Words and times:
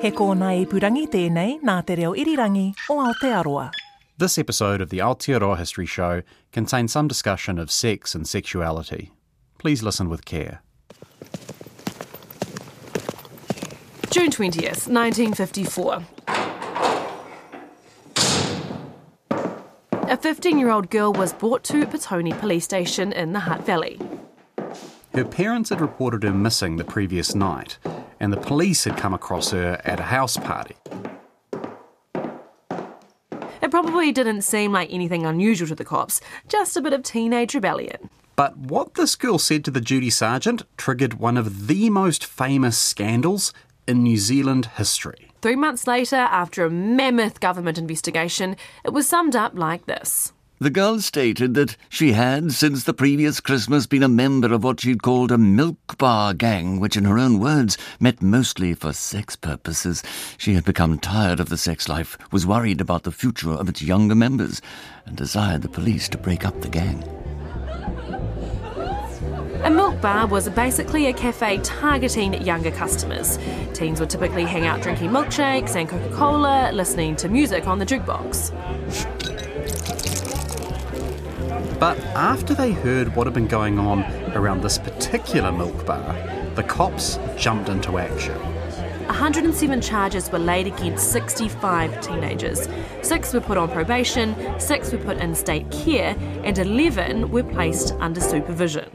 He 0.00 0.12
kōna 0.14 0.52
i 0.54 0.66
purangi 0.70 1.08
tēnei 1.10 1.56
nā 1.66 1.80
te 1.82 1.96
reo 1.98 2.12
irirangi 2.14 2.68
o 2.88 3.00
Aotearoa. 3.02 3.64
This 4.16 4.38
episode 4.38 4.80
of 4.80 4.90
the 4.90 4.98
Aotearoa 4.98 5.58
History 5.58 5.86
Show 5.86 6.22
contains 6.52 6.92
some 6.92 7.08
discussion 7.08 7.58
of 7.58 7.72
sex 7.72 8.14
and 8.14 8.24
sexuality. 8.24 9.10
Please 9.58 9.82
listen 9.82 10.08
with 10.08 10.24
care. 10.24 10.62
June 14.10 14.30
20th, 14.30 14.86
1954. 14.86 16.04
A 19.90 20.16
15 20.16 20.58
year 20.60 20.70
old 20.70 20.90
girl 20.90 21.12
was 21.12 21.32
brought 21.32 21.64
to 21.64 21.84
Petone 21.86 22.38
Police 22.38 22.64
Station 22.64 23.12
in 23.12 23.32
the 23.32 23.40
Hutt 23.40 23.66
Valley. 23.66 23.98
Her 25.12 25.24
parents 25.24 25.70
had 25.70 25.80
reported 25.80 26.22
her 26.22 26.32
missing 26.32 26.76
the 26.76 26.84
previous 26.84 27.34
night, 27.34 27.78
and 28.20 28.32
the 28.32 28.36
police 28.36 28.84
had 28.84 28.96
come 28.96 29.14
across 29.14 29.50
her 29.50 29.80
at 29.84 30.00
a 30.00 30.04
house 30.04 30.36
party. 30.36 30.76
It 33.60 33.70
probably 33.70 34.12
didn't 34.12 34.42
seem 34.42 34.72
like 34.72 34.88
anything 34.92 35.26
unusual 35.26 35.68
to 35.68 35.74
the 35.74 35.84
cops, 35.84 36.20
just 36.48 36.76
a 36.76 36.80
bit 36.80 36.92
of 36.92 37.02
teenage 37.02 37.54
rebellion. 37.54 38.08
But 38.36 38.56
what 38.56 38.94
this 38.94 39.16
girl 39.16 39.38
said 39.38 39.64
to 39.64 39.70
the 39.70 39.80
duty 39.80 40.10
sergeant 40.10 40.62
triggered 40.76 41.14
one 41.14 41.36
of 41.36 41.66
the 41.66 41.90
most 41.90 42.24
famous 42.24 42.78
scandals 42.78 43.52
in 43.86 44.02
New 44.02 44.16
Zealand 44.16 44.66
history. 44.76 45.32
Three 45.40 45.56
months 45.56 45.86
later, 45.86 46.16
after 46.16 46.64
a 46.64 46.70
mammoth 46.70 47.40
government 47.40 47.78
investigation, 47.78 48.56
it 48.84 48.90
was 48.90 49.08
summed 49.08 49.34
up 49.34 49.58
like 49.58 49.86
this. 49.86 50.32
The 50.60 50.70
girl 50.70 50.98
stated 50.98 51.54
that 51.54 51.76
she 51.88 52.14
had, 52.14 52.50
since 52.50 52.82
the 52.82 52.92
previous 52.92 53.38
Christmas, 53.38 53.86
been 53.86 54.02
a 54.02 54.08
member 54.08 54.52
of 54.52 54.64
what 54.64 54.80
she'd 54.80 55.04
called 55.04 55.30
a 55.30 55.38
milk 55.38 55.96
bar 55.98 56.34
gang, 56.34 56.80
which, 56.80 56.96
in 56.96 57.04
her 57.04 57.16
own 57.16 57.38
words, 57.38 57.78
met 58.00 58.20
mostly 58.20 58.74
for 58.74 58.92
sex 58.92 59.36
purposes. 59.36 60.02
She 60.36 60.54
had 60.54 60.64
become 60.64 60.98
tired 60.98 61.38
of 61.38 61.48
the 61.48 61.56
sex 61.56 61.88
life, 61.88 62.18
was 62.32 62.44
worried 62.44 62.80
about 62.80 63.04
the 63.04 63.12
future 63.12 63.52
of 63.52 63.68
its 63.68 63.82
younger 63.82 64.16
members, 64.16 64.60
and 65.06 65.16
desired 65.16 65.62
the 65.62 65.68
police 65.68 66.08
to 66.08 66.18
break 66.18 66.44
up 66.44 66.60
the 66.60 66.68
gang. 66.68 67.04
A 69.62 69.70
milk 69.70 70.00
bar 70.00 70.26
was 70.26 70.48
basically 70.48 71.06
a 71.06 71.12
cafe 71.12 71.58
targeting 71.58 72.42
younger 72.42 72.72
customers. 72.72 73.38
Teens 73.74 74.00
would 74.00 74.10
typically 74.10 74.44
hang 74.44 74.66
out 74.66 74.82
drinking 74.82 75.10
milkshakes 75.10 75.76
and 75.76 75.88
Coca 75.88 76.10
Cola, 76.16 76.72
listening 76.72 77.14
to 77.16 77.28
music 77.28 77.68
on 77.68 77.78
the 77.78 77.86
jukebox. 77.86 78.52
But 81.78 81.98
after 82.14 82.54
they 82.54 82.72
heard 82.72 83.14
what 83.14 83.26
had 83.26 83.34
been 83.34 83.46
going 83.46 83.78
on 83.78 84.04
around 84.34 84.62
this 84.62 84.78
particular 84.78 85.52
milk 85.52 85.86
bar, 85.86 86.14
the 86.54 86.62
cops 86.62 87.18
jumped 87.36 87.68
into 87.68 87.98
action. 87.98 88.36
107 89.08 89.80
charges 89.80 90.30
were 90.30 90.38
laid 90.38 90.66
against 90.66 91.12
65 91.12 92.00
teenagers. 92.00 92.68
Six 93.02 93.32
were 93.32 93.40
put 93.40 93.56
on 93.56 93.70
probation, 93.70 94.36
six 94.60 94.92
were 94.92 94.98
put 94.98 95.16
in 95.16 95.34
state 95.34 95.70
care, 95.70 96.14
and 96.44 96.58
11 96.58 97.30
were 97.30 97.42
placed 97.42 97.94
under 98.00 98.20
supervision. 98.20 98.90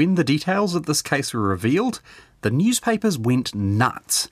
When 0.00 0.14
the 0.14 0.24
details 0.24 0.74
of 0.74 0.86
this 0.86 1.02
case 1.02 1.34
were 1.34 1.42
revealed, 1.42 2.00
the 2.40 2.50
newspapers 2.50 3.18
went 3.18 3.54
nuts. 3.54 4.30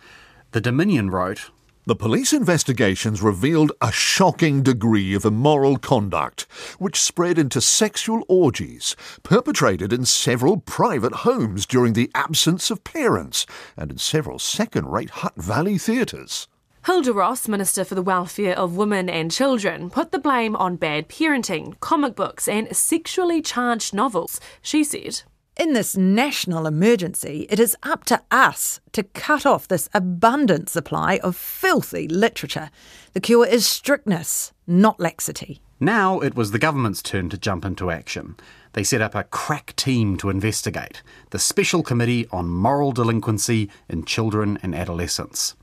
The 0.53 0.63
Dominion 0.63 1.11
wrote, 1.11 1.51
The 1.85 1.95
police 1.95 2.33
investigations 2.33 3.21
revealed 3.21 3.73
a 3.83 3.93
shocking 3.93 4.63
degree 4.63 5.13
of 5.13 5.27
immoral 5.27 5.77
conduct, 5.77 6.47
which 6.79 6.99
spread 6.99 7.39
into 7.39 7.61
sexual 7.61 8.25
orgies 8.29 8.97
perpetrated 9.23 9.93
in 9.93 10.07
several 10.07 10.57
private 10.57 11.17
homes 11.17 11.67
during 11.67 11.93
the 11.93 12.11
absence 12.15 12.71
of 12.71 12.83
parents 12.83 13.45
and 13.77 13.91
in 13.91 13.99
several 13.99 14.39
second 14.39 14.87
rate 14.87 15.11
Hutt 15.11 15.37
Valley 15.37 15.77
theatres. 15.77 16.49
Hilda 16.87 17.13
Ross, 17.13 17.47
Minister 17.47 17.85
for 17.85 17.95
the 17.95 18.01
Welfare 18.01 18.57
of 18.57 18.79
Women 18.79 19.11
and 19.11 19.31
Children, 19.31 19.91
put 19.91 20.13
the 20.13 20.19
blame 20.19 20.57
on 20.57 20.77
bad 20.77 21.11
parenting, 21.11 21.79
comic 21.81 22.17
books, 22.17 22.49
and 22.49 22.75
sexually 22.75 23.43
charged 23.43 23.93
novels. 23.93 24.41
She 24.63 24.83
said, 24.83 25.21
In 25.59 25.73
this 25.73 25.97
national 25.97 26.69
emergency, 26.69 27.45
it 27.51 27.59
is 27.59 27.77
up 27.83 28.05
to 28.05 28.23
us 28.31 28.79
to 28.93 29.03
cut 29.03 29.45
off 29.45 29.67
this 29.67 29.89
abundant 29.93 30.69
supply 30.69 31.19
of 31.25 31.35
filthy 31.35 32.07
literature. 32.07 32.71
The 33.13 33.21
cure 33.21 33.45
is 33.45 33.67
strictness, 33.67 34.53
not 34.69 35.01
laxity. 35.01 35.61
Now 35.81 36.21
it 36.21 36.37
was 36.37 36.53
the 36.53 36.61
government's 36.61 37.03
turn 37.03 37.29
to 37.31 37.37
jump 37.37 37.65
into 37.65 37.91
action. 37.91 38.37
They 38.75 38.85
set 38.85 39.03
up 39.03 39.17
a 39.17 39.25
crack 39.25 39.75
team 39.75 40.17
to 40.19 40.31
investigate 40.31 41.03
the 41.31 41.41
Special 41.41 41.83
Committee 41.83 42.29
on 42.31 42.49
Moral 42.49 42.93
Delinquency 42.93 43.69
in 43.89 44.05
Children 44.05 44.61
and 44.63 44.77
Adolescents. 44.77 45.57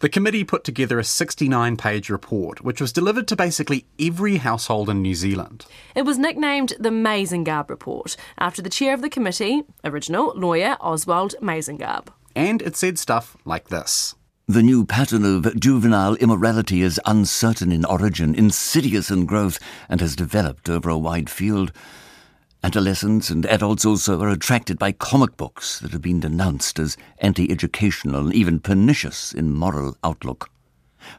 The 0.00 0.10
committee 0.10 0.44
put 0.44 0.62
together 0.62 0.98
a 0.98 1.04
69 1.04 1.78
page 1.78 2.10
report, 2.10 2.60
which 2.60 2.82
was 2.82 2.92
delivered 2.92 3.26
to 3.28 3.36
basically 3.36 3.86
every 3.98 4.36
household 4.36 4.90
in 4.90 5.00
New 5.00 5.14
Zealand. 5.14 5.64
It 5.94 6.02
was 6.02 6.18
nicknamed 6.18 6.74
the 6.78 6.90
Mazengarb 6.90 7.70
Report 7.70 8.14
after 8.36 8.60
the 8.60 8.68
chair 8.68 8.92
of 8.92 9.00
the 9.00 9.08
committee, 9.08 9.62
original 9.84 10.34
lawyer 10.36 10.76
Oswald 10.82 11.34
Mazengarb. 11.40 12.08
And 12.34 12.60
it 12.60 12.76
said 12.76 12.98
stuff 12.98 13.38
like 13.46 13.68
this. 13.68 14.14
The 14.46 14.62
new 14.62 14.84
pattern 14.84 15.24
of 15.24 15.58
juvenile 15.58 16.14
immorality 16.16 16.82
is 16.82 17.00
uncertain 17.06 17.72
in 17.72 17.86
origin, 17.86 18.34
insidious 18.34 19.10
in 19.10 19.24
growth, 19.24 19.58
and 19.88 20.02
has 20.02 20.14
developed 20.14 20.68
over 20.68 20.90
a 20.90 20.98
wide 20.98 21.30
field. 21.30 21.72
Adolescents 22.62 23.30
and 23.30 23.46
adults 23.46 23.84
also 23.84 24.20
are 24.20 24.28
attracted 24.28 24.78
by 24.78 24.90
comic 24.90 25.36
books 25.36 25.78
that 25.80 25.92
have 25.92 26.02
been 26.02 26.20
denounced 26.20 26.78
as 26.78 26.96
anti 27.18 27.50
educational 27.50 28.26
and 28.26 28.34
even 28.34 28.58
pernicious 28.58 29.32
in 29.32 29.54
moral 29.54 29.96
outlook. 30.02 30.50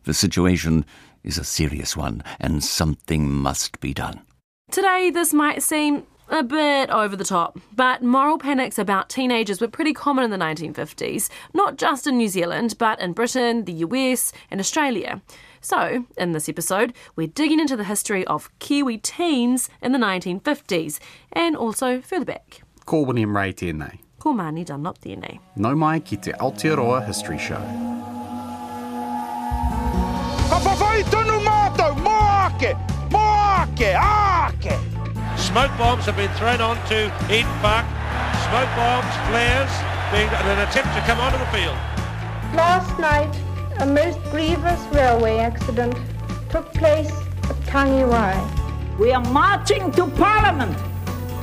The 0.03 0.13
situation 0.13 0.85
is 1.23 1.37
a 1.37 1.43
serious 1.43 1.95
one, 1.95 2.23
and 2.39 2.63
something 2.63 3.31
must 3.31 3.79
be 3.79 3.93
done. 3.93 4.21
Today, 4.71 5.09
this 5.09 5.33
might 5.33 5.63
seem 5.63 6.03
a 6.29 6.43
bit 6.43 6.89
over 6.89 7.15
the 7.15 7.23
top, 7.23 7.59
but 7.73 8.03
moral 8.03 8.37
panics 8.37 8.77
about 8.77 9.09
teenagers 9.09 9.61
were 9.61 9.67
pretty 9.67 9.93
common 9.93 10.25
in 10.25 10.31
the 10.31 10.37
1950s, 10.37 11.29
not 11.53 11.77
just 11.77 12.05
in 12.07 12.17
New 12.17 12.27
Zealand, 12.27 12.75
but 12.77 12.99
in 12.99 13.13
Britain, 13.13 13.63
the 13.63 13.73
US, 13.73 14.33
and 14.51 14.59
Australia. 14.59 15.21
So, 15.61 16.05
in 16.17 16.31
this 16.31 16.49
episode, 16.49 16.93
we're 17.15 17.27
digging 17.27 17.59
into 17.59 17.75
the 17.75 17.83
history 17.83 18.25
of 18.25 18.49
Kiwi 18.59 18.97
teens 18.97 19.69
in 19.81 19.91
the 19.91 19.99
1950s 19.99 20.99
and 21.31 21.55
also 21.55 22.01
further 22.01 22.25
back. 22.25 22.61
Ko 22.85 23.01
William 23.01 23.35
Ray 23.35 23.53
tēnei. 23.53 23.99
Ko 24.19 24.33
Māni 24.33 24.65
Dunlop 24.65 24.99
tēnei. 24.99 25.39
No 25.55 25.75
mai 25.75 25.99
ki 25.99 26.17
te 26.17 26.31
Aotearoa 26.33 27.05
History 27.05 27.37
Show. 27.37 27.61
Ka 30.47 30.59
whawhai 30.63 31.03
tonu 31.11 31.39
mātou, 31.43 31.93
mō 32.05 32.17
ake, 32.47 32.73
mō 33.11 33.25
ake, 33.63 33.91
ake. 33.95 34.77
Smoke 35.37 35.71
bombs 35.77 36.05
have 36.05 36.15
been 36.15 36.31
thrown 36.39 36.61
onto 36.61 37.11
Eden 37.29 37.59
Park. 37.61 37.85
Smoke 38.47 38.71
bombs, 38.79 39.13
flares, 39.27 39.71
being 40.11 40.29
an 40.29 40.67
attempt 40.67 40.95
to 40.95 41.01
come 41.01 41.19
onto 41.19 41.37
the 41.37 41.45
field. 41.51 41.77
Last 42.55 42.97
night, 42.97 43.33
a 43.79 43.85
most 43.85 44.21
grievous 44.31 44.81
railway 44.91 45.37
accident 45.37 45.95
took 46.49 46.73
place 46.73 47.11
at 47.43 47.55
Tangiwai. 47.67 48.97
We 48.97 49.11
are 49.11 49.23
marching 49.31 49.91
to 49.91 50.07
Parliament 50.07 50.75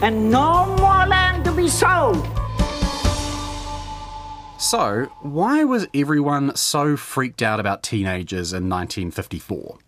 and 0.02 0.30
no 0.30 0.66
more 0.76 1.06
land 1.06 1.44
to 1.44 1.52
be 1.52 1.68
sold. 1.68 2.26
So, 4.58 5.10
why 5.20 5.62
was 5.64 5.86
everyone 5.94 6.56
so 6.56 6.96
freaked 6.96 7.42
out 7.42 7.60
about 7.60 7.82
teenagers 7.82 8.52
in 8.52 8.68
1954? 8.68 9.78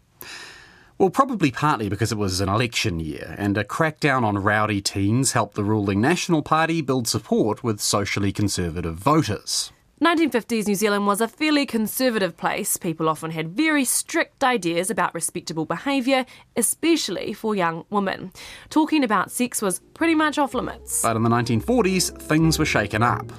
Well, 0.99 1.11
probably 1.11 1.51
partly 1.51 1.89
because 1.89 2.13
it 2.13 2.19
was 2.19 2.41
an 2.41 2.49
election 2.49 3.01
year, 3.01 3.35
and 3.37 3.59
a 3.59 3.65
crackdown 3.65 4.23
on 4.23 4.39
rowdy 4.39 4.81
teens 4.81 5.33
helped 5.33 5.55
the 5.55 5.65
ruling 5.65 6.01
National 6.01 6.43
Party 6.43 6.81
build 6.81 7.09
support 7.09 7.65
with 7.65 7.81
socially 7.81 8.33
conservative 8.33 8.95
voters. 8.95 9.73
1950s 10.03 10.67
New 10.67 10.75
Zealand 10.75 11.07
was 11.07 11.23
a 11.23 11.29
fairly 11.29 11.65
conservative 11.65 12.37
place. 12.37 12.77
People 12.77 13.09
often 13.09 13.31
had 13.31 13.57
very 13.57 13.83
strict 13.83 14.45
ideas 14.45 14.91
about 14.91 15.15
respectable 15.15 15.65
behaviour, 15.65 16.27
especially 16.55 17.33
for 17.33 17.55
young 17.55 17.87
women. 17.89 18.31
Talking 18.69 19.03
about 19.03 19.31
sex 19.31 19.63
was 19.63 19.81
pretty 19.95 20.15
much 20.15 20.37
off 20.37 20.53
limits. 20.53 21.01
But 21.01 21.17
in 21.17 21.23
the 21.23 21.31
1940s, 21.31 22.21
things 22.21 22.59
were 22.59 22.67
shaken 22.67 23.03
up. 23.03 23.33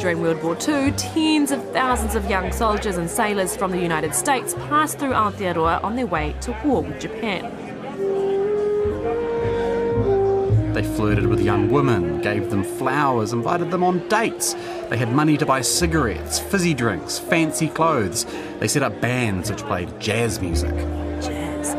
During 0.00 0.20
World 0.20 0.42
War 0.42 0.56
II, 0.56 0.90
tens 0.96 1.52
of 1.52 1.62
thousands 1.72 2.16
of 2.16 2.28
young 2.28 2.50
soldiers 2.50 2.96
and 2.96 3.08
sailors 3.08 3.56
from 3.56 3.70
the 3.70 3.78
United 3.78 4.16
States 4.16 4.54
passed 4.68 4.98
through 4.98 5.12
Aotearoa 5.12 5.84
on 5.84 5.94
their 5.94 6.06
way 6.06 6.34
to 6.40 6.56
war 6.64 6.82
with 6.82 7.00
Japan. 7.00 7.65
They 10.76 10.82
flirted 10.82 11.26
with 11.26 11.40
young 11.40 11.70
women, 11.70 12.20
gave 12.20 12.50
them 12.50 12.62
flowers, 12.62 13.32
invited 13.32 13.70
them 13.70 13.82
on 13.82 14.06
dates. 14.08 14.52
They 14.90 14.98
had 14.98 15.10
money 15.10 15.38
to 15.38 15.46
buy 15.46 15.62
cigarettes, 15.62 16.38
fizzy 16.38 16.74
drinks, 16.74 17.18
fancy 17.18 17.68
clothes. 17.68 18.26
They 18.58 18.68
set 18.68 18.82
up 18.82 19.00
bands 19.00 19.50
which 19.50 19.62
played 19.62 19.98
jazz 19.98 20.38
music. 20.38 20.74
Jazz. 21.22 21.74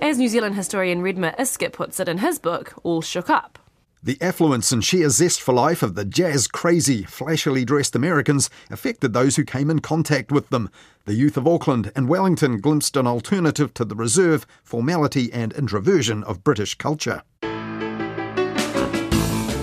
As 0.00 0.18
New 0.18 0.26
Zealand 0.26 0.56
historian 0.56 1.02
Redmer 1.02 1.36
Yska 1.38 1.72
puts 1.72 2.00
it 2.00 2.08
in 2.08 2.18
his 2.18 2.40
book, 2.40 2.74
All 2.82 3.00
Shook 3.00 3.30
Up. 3.30 3.61
The 4.04 4.18
affluence 4.20 4.72
and 4.72 4.84
sheer 4.84 5.08
zest 5.10 5.40
for 5.40 5.54
life 5.54 5.80
of 5.80 5.94
the 5.94 6.04
jazz 6.04 6.48
crazy, 6.48 7.04
flashily 7.04 7.64
dressed 7.64 7.94
Americans 7.94 8.50
affected 8.68 9.12
those 9.12 9.36
who 9.36 9.44
came 9.44 9.70
in 9.70 9.78
contact 9.78 10.32
with 10.32 10.48
them. 10.48 10.70
The 11.04 11.14
youth 11.14 11.36
of 11.36 11.46
Auckland 11.46 11.92
and 11.94 12.08
Wellington 12.08 12.60
glimpsed 12.60 12.96
an 12.96 13.06
alternative 13.06 13.72
to 13.74 13.84
the 13.84 13.94
reserve, 13.94 14.44
formality, 14.64 15.32
and 15.32 15.52
introversion 15.52 16.24
of 16.24 16.42
British 16.42 16.74
culture. 16.74 17.22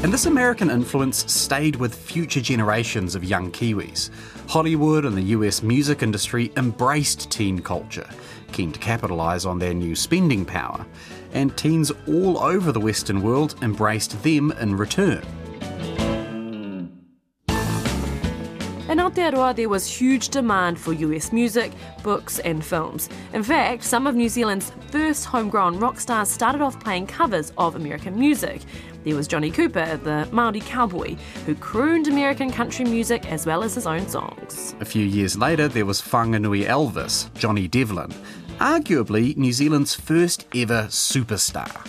And 0.02 0.14
this 0.14 0.26
American 0.26 0.70
influence 0.70 1.30
stayed 1.30 1.76
with 1.76 1.94
future 1.94 2.40
generations 2.40 3.16
of 3.16 3.26
young 3.26 3.52
Kiwis. 3.52 4.10
Hollywood 4.48 5.04
and 5.04 5.18
the 5.18 5.36
US 5.36 5.62
music 5.62 6.02
industry 6.02 6.50
embraced 6.56 7.30
teen 7.30 7.60
culture, 7.60 8.08
keen 8.54 8.72
to 8.72 8.80
capitalise 8.80 9.46
on 9.46 9.60
their 9.60 9.74
new 9.74 9.98
spending 9.98 10.46
power 10.46 10.86
and 11.34 11.56
teens 11.58 11.92
all 12.08 12.38
over 12.40 12.72
the 12.72 12.80
Western 12.80 13.22
world 13.22 13.56
embraced 13.62 14.22
them 14.24 14.52
in 14.54 14.76
return. 14.76 15.24
In 18.90 18.98
Aotearoa, 18.98 19.56
there 19.56 19.70
was 19.70 19.86
huge 19.86 20.30
demand 20.30 20.80
for 20.80 20.94
US 20.94 21.32
music, 21.32 21.72
books, 22.02 22.40
and 22.40 22.66
films. 22.66 23.08
In 23.34 23.44
fact, 23.44 23.84
some 23.84 24.08
of 24.08 24.16
New 24.16 24.30
Zealand's 24.30 24.72
first 24.90 25.26
homegrown 25.26 25.80
rock 25.80 26.00
stars 26.00 26.28
started 26.28 26.62
off 26.62 26.80
playing 26.80 27.06
covers 27.06 27.54
of 27.60 27.76
American 27.76 28.18
music. 28.18 28.62
There 29.04 29.16
was 29.16 29.28
Johnny 29.28 29.52
Cooper, 29.52 29.98
the 29.98 30.28
Maori 30.32 30.62
cowboy, 30.62 31.18
who 31.46 31.54
crooned 31.54 32.08
American 32.08 32.52
country 32.52 32.84
music 32.84 33.32
as 33.32 33.46
well 33.46 33.64
as 33.64 33.76
his 33.76 33.86
own 33.86 34.08
songs. 34.08 34.74
A 34.80 34.86
few 34.86 35.06
years 35.06 35.38
later, 35.38 35.68
there 35.68 35.86
was 35.86 36.02
Whanganui 36.02 36.66
Elvis, 36.66 37.32
Johnny 37.36 37.68
Devlin, 37.68 38.12
arguably 38.60 39.36
New 39.38 39.54
Zealand's 39.54 39.96
first 39.96 40.46
ever 40.54 40.84
superstar. 40.90 41.88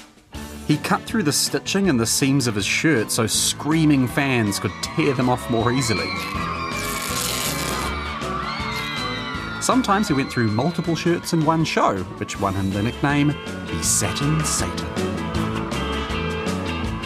He 0.66 0.76
cut 0.78 1.02
through 1.02 1.24
the 1.24 1.32
stitching 1.32 1.88
and 1.88 1.98
the 1.98 2.06
seams 2.06 2.46
of 2.46 2.54
his 2.54 2.64
shirt 2.64 3.10
so 3.10 3.26
screaming 3.26 4.06
fans 4.06 4.60
could 4.60 4.70
tear 4.82 5.12
them 5.14 5.28
off 5.28 5.50
more 5.50 5.72
easily. 5.72 6.08
Sometimes 9.60 10.08
he 10.08 10.14
went 10.14 10.32
through 10.32 10.48
multiple 10.48 10.94
shirts 10.94 11.32
in 11.32 11.44
one 11.44 11.64
show, 11.64 11.96
which 12.18 12.40
won 12.40 12.54
him 12.54 12.70
the 12.70 12.82
nickname 12.82 13.28
the 13.66 13.82
Satin 13.82 14.42
Satan. 14.44 14.86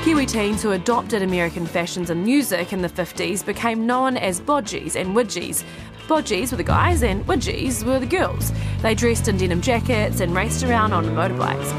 Kiwi 0.05 0.27
teens 0.27 0.63
who 0.63 0.73
adopted 0.73 1.23
American 1.23 1.67
fashions 1.67 2.11
and 2.11 2.23
music 2.23 2.75
in 2.75 2.83
the 2.83 2.89
50s 2.89 3.45
became 3.45 3.87
known 3.87 4.19
as 4.19 4.39
bodgies 4.39 4.97
and 4.97 5.17
widgies. 5.17 5.65
Bodgies 6.07 6.51
were 6.51 6.59
the 6.59 6.65
guys 6.65 7.03
and 7.03 7.27
widgies 7.27 7.83
were 7.83 7.99
the 7.99 8.07
girls. 8.07 8.53
They 8.83 8.95
dressed 8.95 9.29
in 9.29 9.39
denim 9.39 9.63
jackets 9.63 10.21
and 10.21 10.35
raced 10.35 10.63
around 10.63 10.93
on 10.93 11.07
motorbikes. 11.07 11.73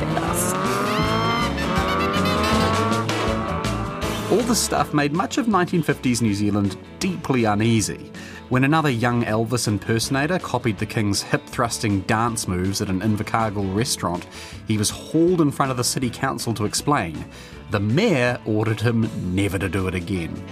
All 4.31 4.41
this 4.41 4.59
stuff 4.59 4.95
made 4.95 5.13
much 5.13 5.37
of 5.37 5.45
1950s 5.45 6.23
New 6.23 6.33
Zealand 6.33 6.75
deeply 6.97 7.43
uneasy. 7.43 8.11
When 8.49 8.63
another 8.63 8.89
young 8.89 9.23
Elvis 9.23 9.67
impersonator 9.67 10.39
copied 10.39 10.79
the 10.79 10.85
King's 10.87 11.21
hip 11.21 11.45
thrusting 11.45 12.01
dance 12.01 12.47
moves 12.47 12.81
at 12.81 12.89
an 12.89 13.01
Invercargill 13.01 13.75
restaurant, 13.75 14.27
he 14.67 14.79
was 14.79 14.89
hauled 14.89 15.41
in 15.41 15.51
front 15.51 15.69
of 15.69 15.77
the 15.77 15.83
City 15.83 16.09
Council 16.09 16.53
to 16.55 16.65
explain. 16.65 17.25
The 17.69 17.79
mayor 17.79 18.39
ordered 18.45 18.81
him 18.81 19.09
never 19.35 19.59
to 19.59 19.69
do 19.69 19.87
it 19.87 19.95
again. 19.95 20.43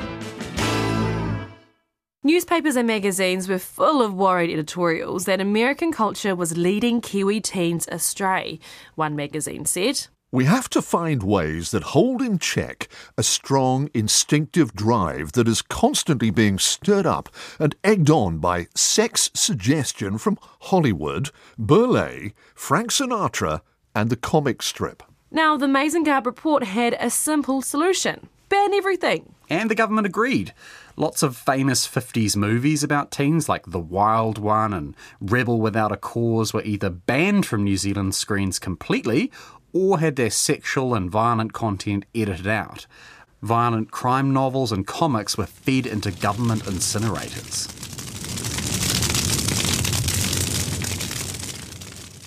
Newspapers 2.25 2.77
and 2.77 2.87
magazines 2.87 3.49
were 3.49 3.59
full 3.59 4.01
of 4.01 4.13
worried 4.13 4.49
editorials 4.49 5.25
that 5.25 5.41
American 5.41 5.91
culture 5.91 6.33
was 6.33 6.55
leading 6.57 7.01
Kiwi 7.01 7.41
teens 7.41 7.85
astray. 7.91 8.59
One 8.95 9.13
magazine 9.13 9.65
said, 9.65 10.07
we 10.31 10.45
have 10.45 10.69
to 10.69 10.81
find 10.81 11.21
ways 11.21 11.71
that 11.71 11.83
hold 11.83 12.21
in 12.21 12.39
check 12.39 12.87
a 13.17 13.23
strong, 13.23 13.89
instinctive 13.93 14.73
drive 14.73 15.33
that 15.33 15.49
is 15.49 15.61
constantly 15.61 16.29
being 16.29 16.57
stirred 16.59 17.05
up 17.05 17.27
and 17.59 17.75
egged 17.83 18.09
on 18.09 18.37
by 18.37 18.67
sex 18.73 19.29
suggestion 19.33 20.17
from 20.17 20.39
Hollywood, 20.61 21.29
Burley, 21.59 22.33
Frank 22.55 22.91
Sinatra, 22.91 23.59
and 23.93 24.09
the 24.09 24.15
comic 24.15 24.61
strip. 24.61 25.03
Now, 25.29 25.57
the 25.57 25.67
Mazengarb 25.67 26.25
report 26.25 26.63
had 26.63 26.95
a 27.01 27.09
simple 27.09 27.61
solution 27.61 28.29
ban 28.53 28.73
everything. 28.75 29.33
And 29.49 29.69
the 29.71 29.75
government 29.75 30.05
agreed. 30.05 30.53
Lots 30.95 31.23
of 31.23 31.35
famous 31.35 31.87
50s 31.87 32.35
movies 32.35 32.83
about 32.83 33.09
teens, 33.09 33.49
like 33.49 33.65
The 33.65 33.79
Wild 33.79 34.37
One 34.37 34.73
and 34.73 34.95
Rebel 35.19 35.59
Without 35.59 35.91
a 35.91 35.97
Cause, 35.97 36.53
were 36.53 36.61
either 36.61 36.91
banned 36.91 37.47
from 37.47 37.63
New 37.63 37.77
Zealand 37.77 38.13
screens 38.13 38.59
completely 38.59 39.31
or 39.73 39.99
had 39.99 40.17
their 40.17 40.29
sexual 40.29 40.93
and 40.93 41.09
violent 41.09 41.51
content 41.53 42.05
edited 42.13 42.45
out. 42.45 42.85
Violent 43.41 43.89
crime 43.89 44.31
novels 44.31 44.71
and 44.71 44.85
comics 44.85 45.35
were 45.35 45.47
fed 45.47 45.87
into 45.87 46.11
government 46.11 46.63
incinerators. 46.65 48.02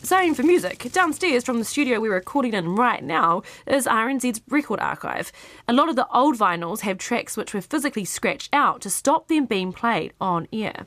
Same 0.06 0.34
for 0.34 0.44
music. 0.44 0.86
Downstairs 0.92 1.42
from 1.42 1.58
the 1.58 1.64
studio 1.64 1.98
we're 1.98 2.14
recording 2.14 2.54
in 2.54 2.76
right 2.76 3.02
now 3.02 3.42
is 3.66 3.86
RNZ's 3.86 4.40
record 4.48 4.78
archive. 4.78 5.32
A 5.66 5.72
lot 5.72 5.88
of 5.88 5.96
the 5.96 6.06
old 6.14 6.38
vinyls 6.38 6.82
have 6.82 6.98
tracks 6.98 7.36
which 7.36 7.52
were 7.52 7.60
physically 7.60 8.04
scratched 8.04 8.50
out 8.52 8.80
to 8.82 8.88
stop 8.88 9.26
them 9.26 9.46
being 9.46 9.72
played 9.72 10.12
on 10.20 10.46
air. 10.52 10.86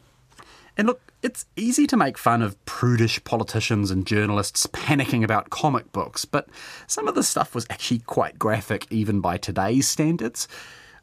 And 0.78 0.88
look, 0.88 1.02
it's 1.22 1.46
easy 1.58 1.86
to 1.88 1.98
make 1.98 2.18
fun 2.18 2.42
of 2.42 2.64
prudish 2.64 3.22
politicians 3.26 3.92
and 3.92 4.08
journalists 4.08 4.66
panicking 4.68 5.26
about 5.26 5.50
comic 5.50 5.92
books, 5.92 6.24
but 6.24 6.48
some 6.88 7.10
of 7.10 7.16
the 7.16 7.22
stuff 7.22 7.54
was 7.54 7.68
actually 7.70 8.00
quite 8.00 8.40
graphic 8.40 8.88
even 8.90 9.20
by 9.20 9.36
today's 9.36 9.86
standards. 9.86 10.48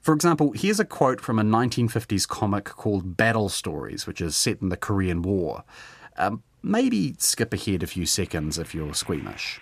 For 0.00 0.14
example, 0.14 0.52
here's 0.52 0.80
a 0.80 0.86
quote 0.86 1.20
from 1.20 1.38
a 1.38 1.42
1950s 1.42 2.26
comic 2.26 2.64
called 2.64 3.18
Battle 3.18 3.50
Stories, 3.50 4.06
which 4.06 4.22
is 4.22 4.34
set 4.38 4.62
in 4.62 4.70
the 4.70 4.78
Korean 4.78 5.20
War. 5.20 5.64
Um, 6.16 6.42
maybe 6.66 7.14
skip 7.18 7.54
ahead 7.54 7.82
a 7.82 7.86
few 7.86 8.04
seconds 8.04 8.58
if 8.58 8.74
you're 8.74 8.92
squeamish. 8.92 9.60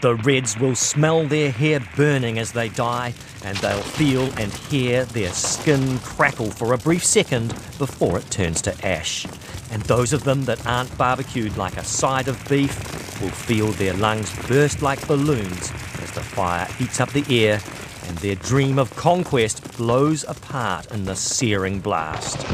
The 0.00 0.14
Reds 0.14 0.58
will 0.58 0.76
smell 0.76 1.26
their 1.26 1.50
hair 1.50 1.80
burning 1.96 2.38
as 2.38 2.52
they 2.52 2.68
die, 2.68 3.14
and 3.44 3.58
they'll 3.58 3.82
feel 3.82 4.32
and 4.38 4.52
hear 4.52 5.04
their 5.06 5.32
skin 5.32 5.98
crackle 5.98 6.50
for 6.50 6.72
a 6.72 6.78
brief 6.78 7.04
second 7.04 7.48
before 7.78 8.18
it 8.18 8.30
turns 8.30 8.62
to 8.62 8.86
ash. 8.86 9.26
And 9.70 9.82
those 9.82 10.12
of 10.12 10.24
them 10.24 10.44
that 10.44 10.64
aren't 10.66 10.96
barbecued 10.96 11.56
like 11.56 11.76
a 11.76 11.84
side 11.84 12.28
of 12.28 12.48
beef 12.48 13.20
will 13.20 13.28
feel 13.28 13.72
their 13.72 13.94
lungs 13.94 14.34
burst 14.46 14.82
like 14.82 15.06
balloons 15.06 15.72
as 16.00 16.12
the 16.12 16.22
fire 16.22 16.68
eats 16.80 17.00
up 17.00 17.10
the 17.10 17.26
air 17.28 17.60
and 18.06 18.16
their 18.18 18.36
dream 18.36 18.78
of 18.78 18.94
conquest 18.96 19.76
blows 19.76 20.24
apart 20.24 20.90
in 20.92 21.04
the 21.04 21.16
searing 21.16 21.80
blast. 21.80 22.46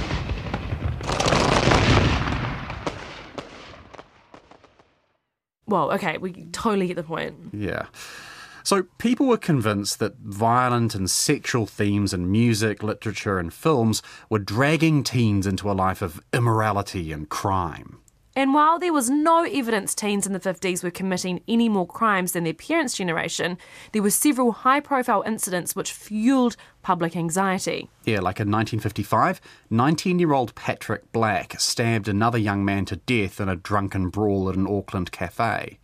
Well, 5.75 5.91
okay, 5.91 6.19
we 6.19 6.47
totally 6.53 6.87
get 6.87 6.95
the 6.95 7.03
point. 7.03 7.35
Yeah. 7.53 7.87
So 8.63 8.85
people 8.99 9.27
were 9.27 9.37
convinced 9.37 9.99
that 9.99 10.15
violent 10.19 10.95
and 10.95 11.11
sexual 11.11 11.67
themes 11.67 12.15
in 12.15 12.31
music, 12.31 12.85
literature, 12.85 13.41
and 13.41 13.53
films 13.53 14.01
were 14.31 14.39
dragging 14.39 15.03
teens 15.03 15.49
into 15.49 15.69
a 15.69 15.75
life 15.75 16.01
of 16.01 16.21
immorality 16.33 17.11
and 17.11 17.29
crime. 17.29 17.99
And 18.37 18.53
while 18.53 18.81
there 18.81 18.93
was 18.93 19.09
no 19.09 19.45
evidence 19.45 19.95
teens 19.95 20.27
in 20.27 20.33
the 20.33 20.41
50s 20.41 20.83
were 20.83 20.91
committing 20.91 21.41
any 21.47 21.69
more 21.69 21.87
crimes 21.87 22.33
than 22.33 22.43
their 22.43 22.53
parents' 22.53 22.97
generation, 22.97 23.59
there 23.93 24.03
were 24.03 24.11
several 24.11 24.51
high 24.51 24.81
profile 24.81 25.23
incidents 25.25 25.77
which 25.77 25.93
fueled 25.93 26.57
public 26.83 27.17
anxiety. 27.17 27.89
Yeah, 28.05 28.17
like 28.17 28.41
in 28.41 28.51
1955, 28.51 29.41
19 29.71 30.19
year 30.19 30.33
old 30.33 30.55
Patrick 30.57 31.13
Black 31.13 31.61
stabbed 31.61 32.09
another 32.09 32.39
young 32.39 32.65
man 32.65 32.85
to 32.87 32.97
death 32.97 33.41
in 33.41 33.49
a 33.49 33.57
drunken 33.57 34.09
brawl 34.09 34.49
at 34.49 34.57
an 34.57 34.67
Auckland 34.67 35.13
cafe. 35.13 35.79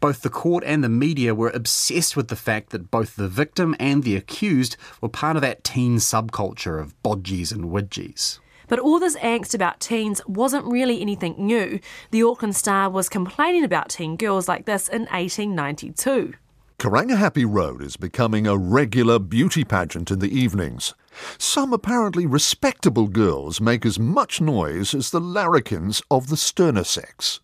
Both 0.00 0.22
the 0.22 0.30
court 0.30 0.64
and 0.64 0.82
the 0.82 0.88
media 0.88 1.34
were 1.34 1.50
obsessed 1.50 2.16
with 2.16 2.28
the 2.28 2.36
fact 2.36 2.70
that 2.70 2.90
both 2.90 3.16
the 3.16 3.28
victim 3.28 3.76
and 3.78 4.02
the 4.02 4.16
accused 4.16 4.78
were 5.02 5.10
part 5.10 5.36
of 5.36 5.42
that 5.42 5.62
teen 5.62 5.96
subculture 5.96 6.80
of 6.80 7.00
bodgies 7.02 7.52
and 7.52 7.66
widgies. 7.66 8.38
But 8.70 8.78
all 8.78 9.00
this 9.00 9.16
angst 9.16 9.52
about 9.52 9.80
teens 9.80 10.22
wasn't 10.28 10.64
really 10.64 11.02
anything 11.02 11.34
new. 11.36 11.80
The 12.12 12.22
Auckland 12.22 12.54
Star 12.54 12.88
was 12.88 13.08
complaining 13.08 13.64
about 13.64 13.90
teen 13.90 14.16
girls 14.16 14.46
like 14.46 14.64
this 14.64 14.88
in 14.88 15.02
1892. 15.06 16.34
Karangahape 16.78 17.44
Road 17.46 17.82
is 17.82 17.96
becoming 17.96 18.46
a 18.46 18.56
regular 18.56 19.18
beauty 19.18 19.64
pageant 19.64 20.12
in 20.12 20.20
the 20.20 20.32
evenings. 20.32 20.94
Some 21.36 21.72
apparently 21.72 22.26
respectable 22.26 23.08
girls 23.08 23.60
make 23.60 23.84
as 23.84 23.98
much 23.98 24.40
noise 24.40 24.94
as 24.94 25.10
the 25.10 25.20
larrikins 25.20 26.00
of 26.08 26.28
the 26.28 26.36
sterner 26.36 26.84
sex. 26.84 27.40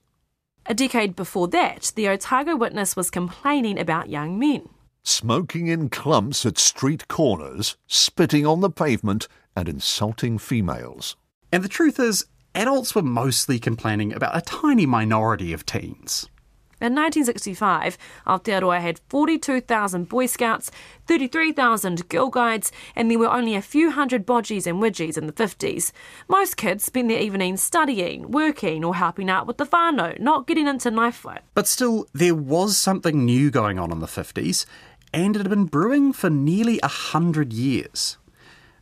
A 0.67 0.75
decade 0.75 1.17
before 1.17 1.49
that, 1.49 1.93
the 1.97 2.09
Otago 2.09 2.55
Witness 2.55 2.95
was 2.95 3.11
complaining 3.11 3.81
about 3.81 4.09
young 4.09 4.39
men. 4.39 4.69
Smoking 5.03 5.67
in 5.67 5.89
clumps 5.89 6.47
at 6.47 6.57
street 6.57 7.09
corners, 7.09 7.77
spitting 7.87 8.47
on 8.47 8.61
the 8.61 8.71
pavement, 8.71 9.29
and 9.57 9.69
insulting 9.69 10.39
females. 10.39 11.17
And 11.51 11.65
the 11.65 11.69
truth 11.69 11.99
is, 11.99 12.27
adults 12.55 12.95
were 12.95 13.03
mostly 13.03 13.59
complaining 13.59 14.13
about 14.13 14.37
a 14.37 14.41
tiny 14.41 14.87
minority 14.87 15.53
of 15.53 15.67
teens. 15.67 16.29
In 16.79 16.95
1965, 16.95 17.97
Aotearoa 18.27 18.83
had 18.83 19.01
42,000 19.09 20.11
Boy 20.11 20.27
Scouts, 20.27 20.71
33,000 21.07 22.07
Girl 22.11 22.29
Guides, 22.29 22.71
and 22.95 23.11
there 23.11 23.19
were 23.19 23.33
only 23.33 23.55
a 23.55 23.63
few 23.63 23.93
hundred 23.93 24.27
bodgies 24.27 24.67
and 24.67 24.83
widgies 24.83 25.17
in 25.17 25.27
the 25.27 25.33
50s. 25.33 25.93
Most 26.29 26.59
kids 26.59 26.85
spent 26.85 27.09
their 27.09 27.19
evenings 27.19 27.63
studying, 27.63 28.31
working, 28.31 28.85
or 28.85 28.95
helping 28.95 29.31
out 29.31 29.47
with 29.47 29.57
the 29.57 29.65
whānau, 29.65 30.21
not 30.21 30.47
getting 30.47 30.67
into 30.67 30.91
knife 30.91 31.15
fight. 31.15 31.41
But 31.55 31.67
still, 31.67 32.09
there 32.13 32.35
was 32.35 32.77
something 32.77 33.25
new 33.25 33.51
going 33.51 33.79
on 33.79 33.91
in 33.91 34.01
the 34.01 34.07
50s, 34.07 34.67
and 35.15 35.35
it 35.35 35.39
had 35.39 35.49
been 35.49 35.65
brewing 35.65 36.13
for 36.13 36.29
nearly 36.29 36.79
a 36.83 36.89
hundred 36.89 37.55
years. 37.55 38.19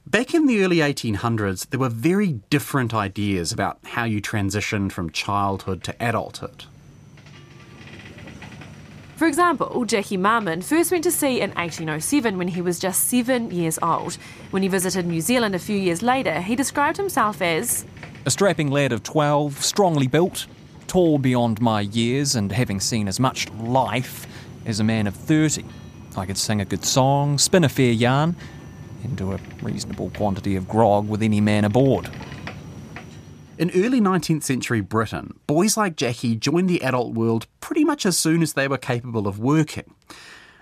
Back 0.06 0.34
in 0.34 0.46
the 0.46 0.62
early 0.62 0.76
1800s, 0.76 1.70
there 1.70 1.80
were 1.80 1.88
very 1.88 2.34
different 2.50 2.92
ideas 2.92 3.52
about 3.52 3.78
how 3.84 4.04
you 4.04 4.20
transitioned 4.20 4.92
from 4.92 5.11
childhood 5.11 5.82
to 5.84 5.96
adulthood. 5.99 6.66
For 9.16 9.26
example, 9.26 9.84
Jackie 9.87 10.18
Marmon 10.18 10.62
first 10.62 10.92
went 10.92 11.04
to 11.04 11.11
sea 11.11 11.40
in 11.40 11.50
1807 11.52 12.37
when 12.37 12.49
he 12.49 12.61
was 12.61 12.78
just 12.78 13.08
seven 13.08 13.50
years 13.50 13.78
old. 13.80 14.18
When 14.50 14.62
he 14.62 14.68
visited 14.68 15.06
New 15.06 15.23
Zealand 15.23 15.54
a 15.54 15.58
few 15.58 15.76
years 15.76 16.02
later, 16.02 16.40
he 16.40 16.54
described 16.54 16.99
himself 16.99 17.40
as 17.40 17.87
a 18.26 18.30
strapping 18.30 18.70
lad 18.70 18.92
of 18.92 19.02
12, 19.02 19.64
strongly 19.64 20.06
built, 20.06 20.46
tall 20.87 21.16
beyond 21.16 21.62
my 21.62 21.80
years, 21.80 22.34
and 22.34 22.52
having 22.52 22.78
seen 22.78 23.08
as 23.08 23.18
much 23.18 23.50
life 23.52 24.26
as 24.66 24.80
a 24.80 24.84
man 24.84 25.06
of 25.06 25.14
30. 25.14 25.64
I 26.16 26.26
could 26.26 26.38
sing 26.38 26.61
a 26.61 26.64
good 26.66 26.84
song, 26.84 27.38
spin 27.38 27.64
a 27.64 27.68
fair 27.68 27.92
yarn, 27.92 28.37
into 29.04 29.32
a 29.32 29.40
reasonable 29.62 30.11
quantity 30.11 30.56
of 30.56 30.68
grog 30.68 31.08
with 31.08 31.23
any 31.23 31.40
man 31.40 31.64
aboard. 31.64 32.11
In 33.56 33.70
early 33.70 34.00
19th 34.00 34.42
century 34.42 34.80
Britain, 34.80 35.38
boys 35.46 35.76
like 35.76 35.94
Jackie 35.94 36.34
joined 36.34 36.68
the 36.68 36.82
adult 36.82 37.14
world 37.14 37.46
pretty 37.61 37.84
much 37.84 38.04
as 38.04 38.18
soon 38.18 38.42
as 38.42 38.54
they 38.54 38.66
were 38.66 38.78
capable 38.78 39.28
of 39.28 39.38
working. 39.38 39.94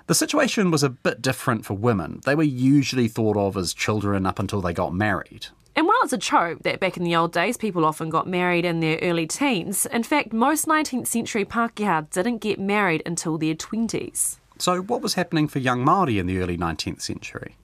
The 0.08 0.14
situation 0.14 0.70
was 0.70 0.82
a 0.82 0.90
bit 0.90 1.22
different 1.22 1.64
for 1.64 1.74
women. 1.74 2.20
They 2.26 2.34
were 2.34 2.42
usually 2.42 3.08
thought 3.08 3.36
of 3.36 3.56
as 3.56 3.72
children 3.72 4.26
up 4.26 4.38
until 4.38 4.60
they 4.60 4.74
got 4.74 4.92
married. 4.92 5.46
And 5.74 5.86
while 5.86 5.96
it's 6.02 6.12
a 6.12 6.18
trope 6.18 6.64
that 6.64 6.80
back 6.80 6.98
in 6.98 7.04
the 7.04 7.16
old 7.16 7.32
days 7.32 7.56
people 7.56 7.84
often 7.84 8.10
got 8.10 8.26
married 8.26 8.64
in 8.64 8.80
their 8.80 8.98
early 9.00 9.26
teens, 9.26 9.86
in 9.86 10.02
fact, 10.02 10.32
most 10.32 10.66
19th 10.66 11.06
century 11.06 11.44
Pākehā 11.44 12.10
didn't 12.10 12.38
get 12.38 12.60
married 12.60 13.02
until 13.06 13.38
their 13.38 13.54
20s. 13.54 14.36
So, 14.58 14.82
what 14.82 15.00
was 15.00 15.14
happening 15.14 15.48
for 15.48 15.60
young 15.60 15.84
Māori 15.84 16.18
in 16.18 16.26
the 16.26 16.38
early 16.38 16.58
19th 16.58 17.00
century? 17.00 17.56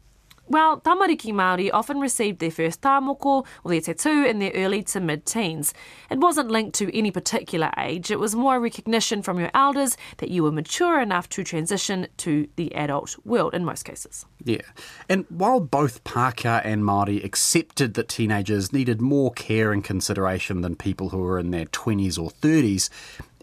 Well, 0.51 0.81
tamariki 0.81 1.33
Māori 1.33 1.69
often 1.73 2.01
received 2.01 2.39
their 2.39 2.51
first 2.51 2.81
tāmoko 2.81 3.45
or 3.65 3.71
their 3.71 3.83
tattoo 3.83 4.25
in 4.25 4.39
their 4.39 4.53
early 4.55 4.83
to 4.85 5.01
mid-teens. 5.01 5.75
It 6.11 6.21
wasn't 6.21 6.51
linked 6.51 6.75
to 6.77 6.97
any 6.97 7.11
particular 7.11 7.71
age, 7.77 8.11
it 8.11 8.19
was 8.19 8.35
more 8.35 8.59
recognition 8.59 9.21
from 9.21 9.39
your 9.39 9.51
elders 9.53 9.99
that 10.17 10.31
you 10.31 10.43
were 10.43 10.53
mature 10.53 11.01
enough 11.01 11.29
to 11.31 11.45
transition 11.45 12.07
to 12.19 12.49
the 12.57 12.75
adult 12.75 13.17
world 13.27 13.53
in 13.53 13.67
most 13.67 13.85
cases. 13.85 14.25
Yeah. 14.43 14.63
And 15.09 15.27
while 15.29 15.61
both 15.61 16.03
Pākehā 16.05 16.63
and 16.65 16.83
Māori 16.83 17.23
accepted 17.23 17.93
that 17.95 18.09
teenagers 18.09 18.73
needed 18.73 19.03
more 19.03 19.31
care 19.33 19.71
and 19.71 19.85
consideration 19.85 20.63
than 20.63 20.77
people 20.77 21.11
who 21.11 21.19
were 21.19 21.39
in 21.39 21.51
their 21.51 21.67
20s 21.67 22.19
or 22.19 22.31
30s, 22.31 22.89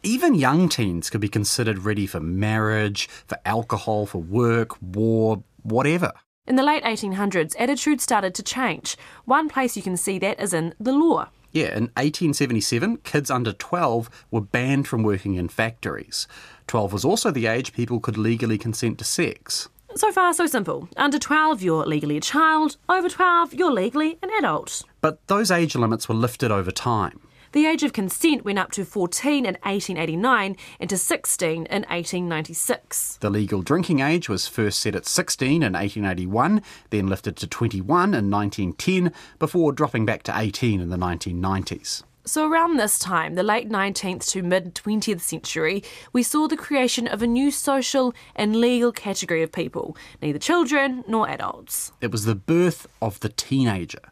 even 0.01 0.33
young 0.33 0.69
teens 0.69 1.11
could 1.11 1.21
be 1.21 1.29
considered 1.29 1.79
ready 1.79 2.07
for 2.07 2.19
marriage, 2.19 3.07
for 3.27 3.37
alcohol, 3.45 4.07
for 4.07 4.21
work, 4.21 4.81
war, 4.81 5.43
whatever. 5.61 6.11
In 6.47 6.57
the 6.57 6.63
late 6.63 6.83
1800s, 6.83 7.55
attitudes 7.57 8.03
started 8.03 8.35
to 8.35 8.43
change. 8.43 8.97
One 9.25 9.49
place 9.49 9.75
you 9.75 9.81
can 9.81 9.97
see 9.97 10.19
that 10.19 10.39
is 10.39 10.53
in 10.53 10.75
the 10.79 10.91
law. 10.91 11.29
Yeah, 11.51 11.69
in 11.69 11.85
1877, 11.95 12.97
kids 12.97 13.31
under 13.31 13.51
12 13.51 14.09
were 14.29 14.41
banned 14.41 14.87
from 14.87 15.01
working 15.01 15.35
in 15.35 15.47
factories. 15.47 16.27
12 16.67 16.93
was 16.93 17.03
also 17.03 17.31
the 17.31 17.47
age 17.47 17.73
people 17.73 17.99
could 17.99 18.17
legally 18.17 18.59
consent 18.59 18.99
to 18.99 19.03
sex. 19.03 19.69
So 19.95 20.11
far, 20.11 20.35
so 20.35 20.45
simple. 20.45 20.87
Under 20.97 21.17
12, 21.17 21.63
you're 21.63 21.85
legally 21.85 22.17
a 22.17 22.21
child. 22.21 22.77
Over 22.87 23.09
12, 23.09 23.55
you're 23.55 23.71
legally 23.71 24.19
an 24.21 24.29
adult. 24.37 24.83
But 25.01 25.25
those 25.25 25.49
age 25.49 25.75
limits 25.75 26.07
were 26.07 26.15
lifted 26.15 26.51
over 26.51 26.69
time. 26.69 27.21
The 27.55 27.67
age 27.67 27.83
of 27.83 27.93
consent 27.93 28.43
went 28.43 28.59
up 28.59 28.73
to 28.73 28.83
14 28.83 29.45
in 29.45 29.53
1889 29.63 30.57
and 30.77 30.89
to 30.89 30.97
16 30.97 31.51
in 31.51 31.83
1896. 31.83 33.19
The 33.21 33.29
legal 33.29 33.61
drinking 33.61 34.01
age 34.01 34.27
was 34.27 34.45
first 34.45 34.81
set 34.81 34.93
at 34.93 35.05
16 35.05 35.63
in 35.63 35.71
1881, 35.71 36.61
then 36.89 37.07
lifted 37.07 37.37
to 37.37 37.47
21 37.47 38.13
in 38.13 38.29
1910, 38.29 39.13
before 39.39 39.71
dropping 39.71 40.05
back 40.05 40.23
to 40.23 40.37
18 40.37 40.81
in 40.81 40.89
the 40.89 40.97
1990s. 40.97 42.03
So, 42.25 42.45
around 42.45 42.75
this 42.75 42.99
time, 42.99 43.35
the 43.35 43.43
late 43.43 43.69
19th 43.69 44.29
to 44.31 44.43
mid 44.43 44.75
20th 44.75 45.21
century, 45.21 45.81
we 46.11 46.23
saw 46.23 46.49
the 46.49 46.57
creation 46.57 47.07
of 47.07 47.21
a 47.21 47.27
new 47.27 47.51
social 47.51 48.13
and 48.35 48.57
legal 48.57 48.91
category 48.91 49.43
of 49.43 49.53
people, 49.53 49.95
neither 50.21 50.39
children 50.39 51.05
nor 51.07 51.29
adults. 51.29 51.93
It 52.01 52.11
was 52.11 52.25
the 52.25 52.35
birth 52.35 52.85
of 53.01 53.21
the 53.21 53.29
teenager. 53.29 54.11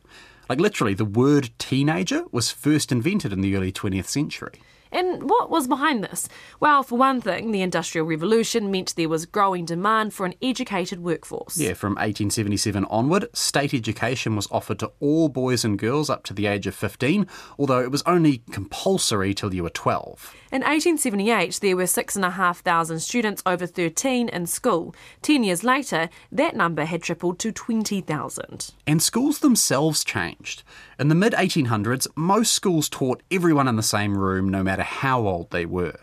Like 0.50 0.60
literally, 0.60 0.94
the 0.94 1.06
word 1.06 1.52
teenager 1.58 2.26
was 2.32 2.52
first 2.52 2.92
invented 2.92 3.32
in 3.32 3.42
the 3.42 3.56
early 3.56 3.72
20th 3.72 4.08
century. 4.08 4.62
And 4.94 5.28
what 5.28 5.50
was 5.50 5.68
behind 5.68 6.04
this? 6.04 6.30
Well, 6.60 6.84
for 6.84 6.98
one 6.98 7.20
thing, 7.20 7.52
the 7.52 7.64
Industrial 7.64 8.06
Revolution 8.06 8.70
meant 8.70 8.96
there 8.96 9.10
was 9.10 9.26
growing 9.26 9.66
demand 9.66 10.14
for 10.14 10.26
an 10.26 10.36
educated 10.42 11.00
workforce. 11.00 11.58
Yeah, 11.58 11.74
from 11.74 11.94
1877 11.94 12.86
onward, 12.86 13.28
state 13.34 13.74
education 13.74 14.36
was 14.36 14.48
offered 14.52 14.78
to 14.80 14.92
all 15.00 15.30
boys 15.30 15.66
and 15.66 15.80
girls 15.80 16.12
up 16.12 16.24
to 16.26 16.34
the 16.34 16.46
age 16.46 16.68
of 16.68 16.76
15, 16.76 17.26
although 17.58 17.82
it 17.82 17.92
was 17.92 18.04
only 18.06 18.44
compulsory 18.52 19.34
till 19.34 19.54
you 19.54 19.64
were 19.64 19.70
12. 19.72 20.36
In 20.52 20.62
1878, 20.62 21.60
there 21.62 21.76
were 21.76 21.88
6,500 21.88 23.02
students 23.02 23.42
over 23.44 23.66
13 23.66 24.30
in 24.30 24.46
school. 24.46 24.94
Ten 25.24 25.44
years 25.44 25.64
later, 25.64 26.10
that 26.32 26.56
number 26.56 26.86
had 26.86 27.02
tripled 27.02 27.40
to 27.40 27.52
20,000. 27.52 28.72
And 28.86 29.02
schools 29.02 29.40
themselves 29.40 30.04
changed. 30.04 30.62
In 31.00 31.08
the 31.08 31.16
mid 31.16 31.34
1800s, 31.34 32.08
most 32.16 32.54
schools 32.54 32.88
taught 32.88 33.24
everyone 33.32 33.68
in 33.68 33.78
the 33.78 33.82
same 33.84 34.16
room, 34.16 34.48
no 34.48 34.62
matter 34.62 34.83
how 34.84 35.28
old 35.28 35.52
they 35.52 35.66
were. 35.66 35.98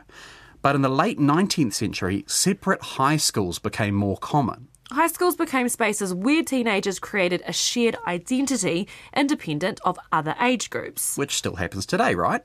But 0.62 0.74
in 0.74 0.82
the 0.82 0.88
late 0.88 1.18
19th 1.18 1.72
century, 1.72 2.24
separate 2.26 2.82
high 2.82 3.16
schools 3.16 3.58
became 3.58 3.94
more 3.94 4.18
common. 4.18 4.68
High 4.90 5.06
schools 5.06 5.36
became 5.36 5.68
spaces 5.68 6.12
where 6.12 6.42
teenagers 6.42 6.98
created 6.98 7.42
a 7.46 7.52
shared 7.52 7.96
identity 8.06 8.88
independent 9.16 9.80
of 9.84 9.98
other 10.10 10.34
age 10.40 10.68
groups. 10.68 11.16
Which 11.16 11.36
still 11.36 11.56
happens 11.56 11.86
today, 11.86 12.16
right? 12.16 12.42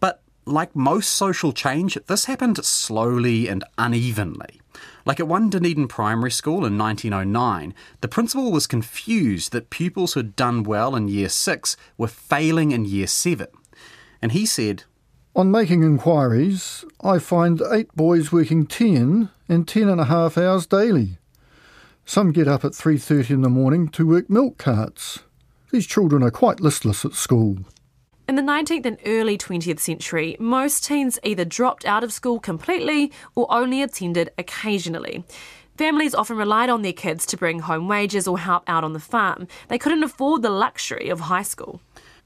But 0.00 0.20
like 0.44 0.74
most 0.74 1.10
social 1.10 1.52
change, 1.52 1.96
this 2.06 2.24
happened 2.24 2.64
slowly 2.64 3.48
and 3.48 3.62
unevenly. 3.78 4.60
Like 5.06 5.20
at 5.20 5.28
one 5.28 5.50
Dunedin 5.50 5.86
primary 5.88 6.32
school 6.32 6.66
in 6.66 6.76
1909, 6.76 7.74
the 8.00 8.08
principal 8.08 8.50
was 8.50 8.66
confused 8.66 9.52
that 9.52 9.70
pupils 9.70 10.14
who'd 10.14 10.34
done 10.34 10.64
well 10.64 10.96
in 10.96 11.08
year 11.08 11.28
six 11.28 11.76
were 11.96 12.08
failing 12.08 12.72
in 12.72 12.84
year 12.84 13.06
seven. 13.06 13.48
And 14.20 14.32
he 14.32 14.46
said, 14.46 14.82
On 15.38 15.52
making 15.52 15.84
inquiries, 15.84 16.84
I 17.00 17.20
find 17.20 17.62
eight 17.70 17.94
boys 17.94 18.32
working 18.32 18.66
10 18.66 19.28
and 19.48 19.68
ten 19.68 19.88
and 19.88 20.00
a 20.00 20.06
half 20.06 20.36
hours 20.36 20.66
daily. 20.66 21.18
Some 22.04 22.32
get 22.32 22.48
up 22.48 22.64
at 22.64 22.72
3.30 22.72 23.30
in 23.30 23.42
the 23.42 23.48
morning 23.48 23.86
to 23.90 24.04
work 24.04 24.28
milk 24.28 24.58
carts. 24.58 25.20
These 25.70 25.86
children 25.86 26.24
are 26.24 26.32
quite 26.32 26.58
listless 26.58 27.04
at 27.04 27.12
school. 27.12 27.58
In 28.26 28.34
the 28.34 28.42
19th 28.42 28.84
and 28.84 28.98
early 29.06 29.38
20th 29.38 29.78
century, 29.78 30.36
most 30.40 30.84
teens 30.84 31.20
either 31.22 31.44
dropped 31.44 31.86
out 31.86 32.02
of 32.02 32.12
school 32.12 32.40
completely 32.40 33.12
or 33.36 33.46
only 33.48 33.80
attended 33.80 34.32
occasionally. 34.38 35.22
Families 35.76 36.16
often 36.16 36.36
relied 36.36 36.68
on 36.68 36.82
their 36.82 36.92
kids 36.92 37.24
to 37.26 37.36
bring 37.36 37.60
home 37.60 37.86
wages 37.86 38.26
or 38.26 38.40
help 38.40 38.64
out 38.66 38.82
on 38.82 38.92
the 38.92 38.98
farm. 38.98 39.46
They 39.68 39.78
couldn't 39.78 40.02
afford 40.02 40.42
the 40.42 40.50
luxury 40.50 41.08
of 41.08 41.20
high 41.20 41.44
school. 41.44 41.80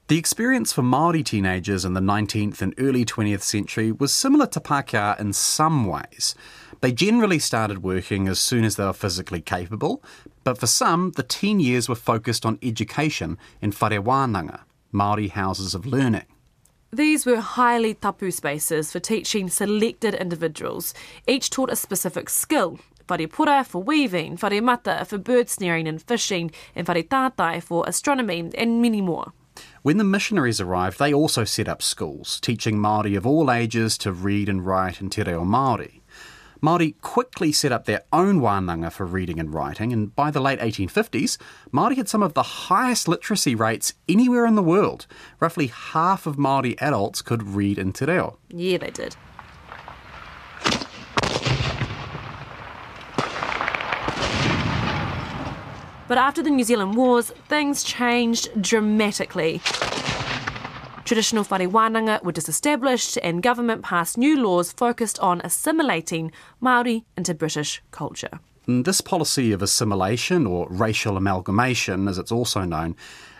The 0.09 0.17
experience 0.17 0.73
for 0.73 0.81
Māori 0.81 1.23
teenagers 1.23 1.85
in 1.85 1.93
the 1.93 2.01
19th 2.01 2.61
and 2.61 2.73
early 2.77 3.05
20th 3.05 3.41
century 3.41 3.89
was 3.89 4.13
similar 4.13 4.45
to 4.47 4.59
Pākehā 4.59 5.17
in 5.17 5.31
some 5.31 5.85
ways. 5.85 6.35
They 6.81 6.91
generally 6.91 7.39
started 7.39 7.83
working 7.83 8.27
as 8.27 8.37
soon 8.37 8.65
as 8.65 8.75
they 8.75 8.83
were 8.83 8.91
physically 8.91 9.39
capable, 9.39 10.03
but 10.43 10.57
for 10.57 10.67
some, 10.67 11.11
the 11.11 11.23
teen 11.23 11.61
years 11.61 11.87
were 11.87 11.95
focused 11.95 12.45
on 12.45 12.59
education 12.61 13.37
in 13.61 13.71
whare 13.71 14.01
wānanga, 14.01 14.63
Māori 14.93 15.29
houses 15.29 15.73
of 15.73 15.85
learning. 15.85 16.25
These 16.91 17.25
were 17.25 17.39
highly 17.39 17.93
tapu 17.93 18.31
spaces 18.31 18.91
for 18.91 18.99
teaching 18.99 19.49
selected 19.49 20.15
individuals. 20.15 20.93
Each 21.27 21.49
taught 21.49 21.71
a 21.71 21.77
specific 21.77 22.29
skill. 22.29 22.77
Whare 23.09 23.29
pora 23.29 23.65
for 23.65 23.81
weaving, 23.81 24.37
whare 24.41 24.61
mata 24.61 25.05
for 25.05 25.17
bird 25.17 25.47
snaring 25.47 25.87
and 25.87 26.01
fishing, 26.01 26.51
and 26.75 26.85
whare 26.85 27.03
tātai 27.03 27.63
for 27.63 27.85
astronomy, 27.87 28.51
and 28.55 28.81
many 28.81 28.99
more. 28.99 29.31
When 29.83 29.97
the 29.97 30.05
missionaries 30.05 30.61
arrived, 30.61 30.97
they 30.97 31.13
also 31.13 31.43
set 31.43 31.67
up 31.67 31.81
schools, 31.81 32.39
teaching 32.39 32.77
Māori 32.77 33.17
of 33.17 33.27
all 33.27 33.51
ages 33.51 33.97
to 33.97 34.13
read 34.13 34.47
and 34.47 34.65
write 34.65 35.01
in 35.01 35.09
Te 35.09 35.23
Reo 35.23 35.43
Māori. 35.43 35.99
Māori 36.61 36.95
quickly 37.01 37.51
set 37.51 37.73
up 37.73 37.83
their 37.83 38.03
own 38.13 38.39
wānanga 38.39 38.89
for 38.93 39.05
reading 39.05 39.41
and 39.41 39.53
writing, 39.53 39.91
and 39.91 40.15
by 40.15 40.31
the 40.31 40.39
late 40.39 40.59
1850s, 40.59 41.37
Māori 41.73 41.97
had 41.97 42.07
some 42.07 42.23
of 42.23 42.33
the 42.33 42.43
highest 42.43 43.09
literacy 43.09 43.55
rates 43.55 43.93
anywhere 44.07 44.45
in 44.45 44.55
the 44.55 44.63
world. 44.63 45.05
Roughly 45.41 45.67
half 45.67 46.25
of 46.25 46.37
Māori 46.37 46.81
adults 46.81 47.21
could 47.21 47.43
read 47.43 47.77
in 47.77 47.91
Te 47.91 48.05
Reo. 48.05 48.39
Yeah, 48.47 48.77
they 48.77 48.91
did. 48.91 49.17
But 56.07 56.17
after 56.17 56.43
the 56.43 56.49
New 56.49 56.63
Zealand 56.63 56.95
Wars, 56.95 57.31
things 57.47 57.83
changed 57.83 58.49
dramatically. 58.61 59.61
Traditional 61.05 61.43
whare 61.43 61.67
wānanga 61.67 62.23
were 62.23 62.31
disestablished 62.31 63.17
and 63.23 63.43
government 63.43 63.83
passed 63.83 64.17
new 64.17 64.41
laws 64.41 64.71
focused 64.71 65.19
on 65.19 65.41
assimilating 65.41 66.31
Māori 66.61 67.03
into 67.17 67.33
British 67.33 67.81
culture. 67.91 68.39
This 68.65 69.01
policy 69.01 69.51
of 69.51 69.61
assimilation, 69.61 70.47
or 70.47 70.67
racial 70.69 71.17
amalgamation 71.17 72.07
as 72.07 72.17
it's 72.17 72.31
also 72.31 72.63
known, 72.63 72.95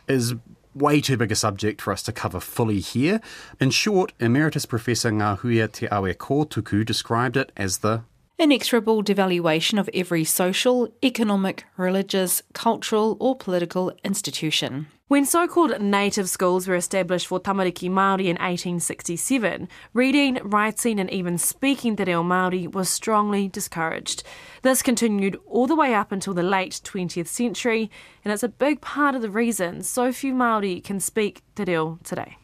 is 0.07 0.35
way 0.75 0.99
too 0.99 1.17
big 1.17 1.31
a 1.31 1.35
subject 1.35 1.81
for 1.81 1.93
us 1.93 2.03
to 2.03 2.11
cover 2.11 2.39
fully 2.39 2.79
here. 2.79 3.21
In 3.59 3.69
short, 3.71 4.11
Emeritus 4.19 4.65
Professor 4.65 5.11
Ngahuia 5.11 5.71
Te 5.71 5.87
Awekōtuku 5.87 6.85
described 6.85 7.37
it 7.37 7.51
as 7.55 7.79
the 7.79 8.03
inexorable 8.39 9.03
devaluation 9.03 9.79
of 9.79 9.89
every 9.93 10.23
social, 10.23 10.93
economic, 11.03 11.65
religious, 11.77 12.41
cultural, 12.53 13.17
or 13.19 13.35
political 13.35 13.91
institution. 14.03 14.87
When 15.07 15.25
so 15.25 15.47
called 15.47 15.79
native 15.79 16.27
schools 16.27 16.67
were 16.67 16.75
established 16.75 17.27
for 17.27 17.39
tamariki 17.39 17.89
Māori 17.89 18.25
in 18.25 18.37
1867, 18.37 19.67
reading, 19.93 20.39
writing, 20.43 20.99
and 20.99 21.11
even 21.11 21.37
speaking 21.37 21.95
Te 21.95 22.05
Reo 22.05 22.23
Māori 22.23 22.71
was 22.71 22.89
strongly 22.89 23.47
discouraged. 23.47 24.23
This 24.63 24.81
continued 24.81 25.37
all 25.45 25.67
the 25.67 25.75
way 25.75 25.93
up 25.93 26.11
until 26.11 26.33
the 26.33 26.41
late 26.41 26.81
20th 26.83 27.27
century, 27.27 27.91
and 28.25 28.33
it's 28.33 28.41
a 28.43 28.49
big 28.49 28.81
part 28.81 29.13
of 29.13 29.21
the 29.21 29.29
reason 29.29 29.83
so 29.83 30.11
few 30.11 30.33
Māori 30.33 30.83
can 30.83 30.99
speak 30.99 31.43
Te 31.55 31.65
Reo 31.65 31.99
today. 32.03 32.37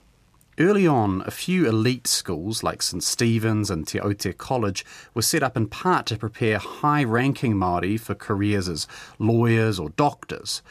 Early 0.61 0.85
on, 0.85 1.23
a 1.25 1.31
few 1.31 1.69
elite 1.69 2.05
schools 2.05 2.63
like 2.63 2.81
St 2.81 3.01
Stephen's 3.01 3.71
and 3.71 3.87
Te 3.87 3.97
Aute 3.97 4.37
College 4.37 4.83
were 5.13 5.21
set 5.21 5.41
up 5.41 5.55
in 5.55 5.67
part 5.67 6.05
to 6.07 6.17
prepare 6.17 6.57
high 6.57 7.05
ranking 7.05 7.53
Māori 7.55 7.97
for 7.97 8.13
careers 8.13 8.67
as 8.67 8.85
lawyers 9.19 9.79
or 9.79 9.91
doctors. 9.91 10.61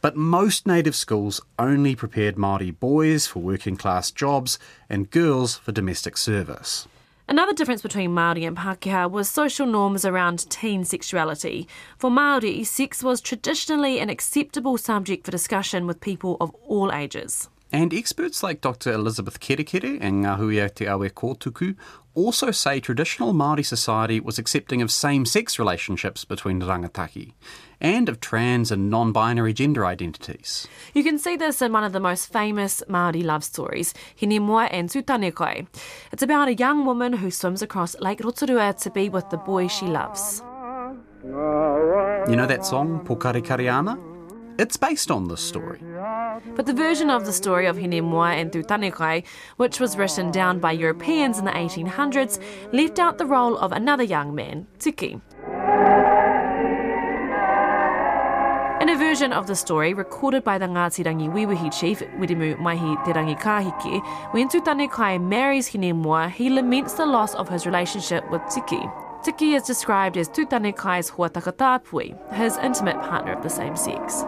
But 0.00 0.16
most 0.16 0.66
native 0.66 0.96
schools 0.96 1.42
only 1.58 1.94
prepared 1.94 2.36
Māori 2.36 2.78
boys 2.80 3.26
for 3.26 3.40
working 3.40 3.76
class 3.76 4.10
jobs 4.10 4.58
and 4.88 5.10
girls 5.10 5.54
for 5.54 5.70
domestic 5.70 6.16
service. 6.16 6.88
Another 7.28 7.52
difference 7.52 7.82
between 7.82 8.12
Māori 8.12 8.46
and 8.46 8.56
Pākehā 8.56 9.10
was 9.10 9.28
social 9.28 9.66
norms 9.66 10.06
around 10.06 10.48
teen 10.48 10.82
sexuality. 10.82 11.68
For 11.98 12.08
Māori, 12.08 12.64
sex 12.64 13.02
was 13.02 13.20
traditionally 13.20 14.00
an 14.00 14.08
acceptable 14.08 14.78
subject 14.78 15.26
for 15.26 15.30
discussion 15.30 15.86
with 15.86 16.00
people 16.00 16.38
of 16.40 16.54
all 16.66 16.90
ages. 16.90 17.50
And 17.72 17.92
experts 17.92 18.42
like 18.42 18.60
Dr. 18.60 18.92
Elizabeth 18.92 19.40
Kerekere 19.40 19.98
and 20.00 20.24
Ngahuia 20.24 20.72
Te 20.72 20.84
Awekōtuku 20.84 21.74
also 22.14 22.50
say 22.50 22.80
traditional 22.80 23.34
Māori 23.34 23.66
society 23.66 24.20
was 24.20 24.38
accepting 24.38 24.80
of 24.80 24.90
same-sex 24.90 25.58
relationships 25.58 26.24
between 26.24 26.62
rangatahi 26.62 27.34
and 27.80 28.08
of 28.08 28.20
trans 28.20 28.70
and 28.70 28.88
non-binary 28.88 29.52
gender 29.52 29.84
identities. 29.84 30.66
You 30.94 31.02
can 31.02 31.18
see 31.18 31.36
this 31.36 31.60
in 31.60 31.72
one 31.72 31.84
of 31.84 31.92
the 31.92 32.00
most 32.00 32.32
famous 32.32 32.82
Māori 32.88 33.22
love 33.22 33.44
stories, 33.44 33.92
Hinemoa 34.18 34.68
and 34.70 34.88
Tutanekai. 34.88 35.66
It's 36.12 36.22
about 36.22 36.48
a 36.48 36.54
young 36.54 36.86
woman 36.86 37.14
who 37.14 37.30
swims 37.30 37.62
across 37.62 37.98
Lake 37.98 38.20
Rotorua 38.20 38.74
to 38.74 38.90
be 38.90 39.08
with 39.08 39.28
the 39.30 39.38
boy 39.38 39.66
she 39.66 39.86
loves. 39.86 40.42
You 41.22 42.36
know 42.36 42.46
that 42.46 42.64
song, 42.64 43.04
Pōkarekare 43.04 43.70
Ana? 43.70 44.15
It's 44.58 44.76
based 44.78 45.10
on 45.10 45.28
this 45.28 45.42
story. 45.42 45.80
But 46.54 46.64
the 46.64 46.72
version 46.72 47.10
of 47.10 47.26
the 47.26 47.32
story 47.32 47.66
of 47.66 47.76
Hinemoa 47.76 48.40
and 48.40 48.50
Tutanekai, 48.50 49.24
which 49.58 49.80
was 49.80 49.98
written 49.98 50.30
down 50.30 50.60
by 50.60 50.72
Europeans 50.72 51.38
in 51.38 51.44
the 51.44 51.50
1800s, 51.50 52.40
left 52.72 52.98
out 52.98 53.18
the 53.18 53.26
role 53.26 53.58
of 53.58 53.72
another 53.72 54.02
young 54.02 54.34
man, 54.34 54.66
Tiki. 54.78 55.20
In 58.80 58.90
a 58.90 58.96
version 58.96 59.32
of 59.32 59.46
the 59.46 59.56
story 59.56 59.92
recorded 59.92 60.42
by 60.42 60.56
the 60.58 60.66
Ngāti 60.66 61.04
Rangiwewehi 61.04 61.78
chief, 61.78 62.00
Wiremu 62.18 62.56
Maihi 62.56 63.04
Te 63.04 63.12
Rangikāheke, 63.12 64.32
when 64.32 64.48
Tutanekai 64.48 65.22
marries 65.22 65.68
Hinemoa, 65.68 66.30
he 66.30 66.48
laments 66.48 66.94
the 66.94 67.04
loss 67.04 67.34
of 67.34 67.48
his 67.48 67.66
relationship 67.66 68.30
with 68.30 68.42
Tiki. 68.48 68.88
Tiki 69.22 69.54
is 69.54 69.64
described 69.64 70.16
as 70.16 70.28
Tutanekai's 70.28 71.08
hoa 71.08 71.28
takatāpui, 71.28 72.14
his 72.32 72.56
intimate 72.58 73.00
partner 73.00 73.32
of 73.32 73.42
the 73.42 73.50
same 73.50 73.74
sex. 73.74 74.24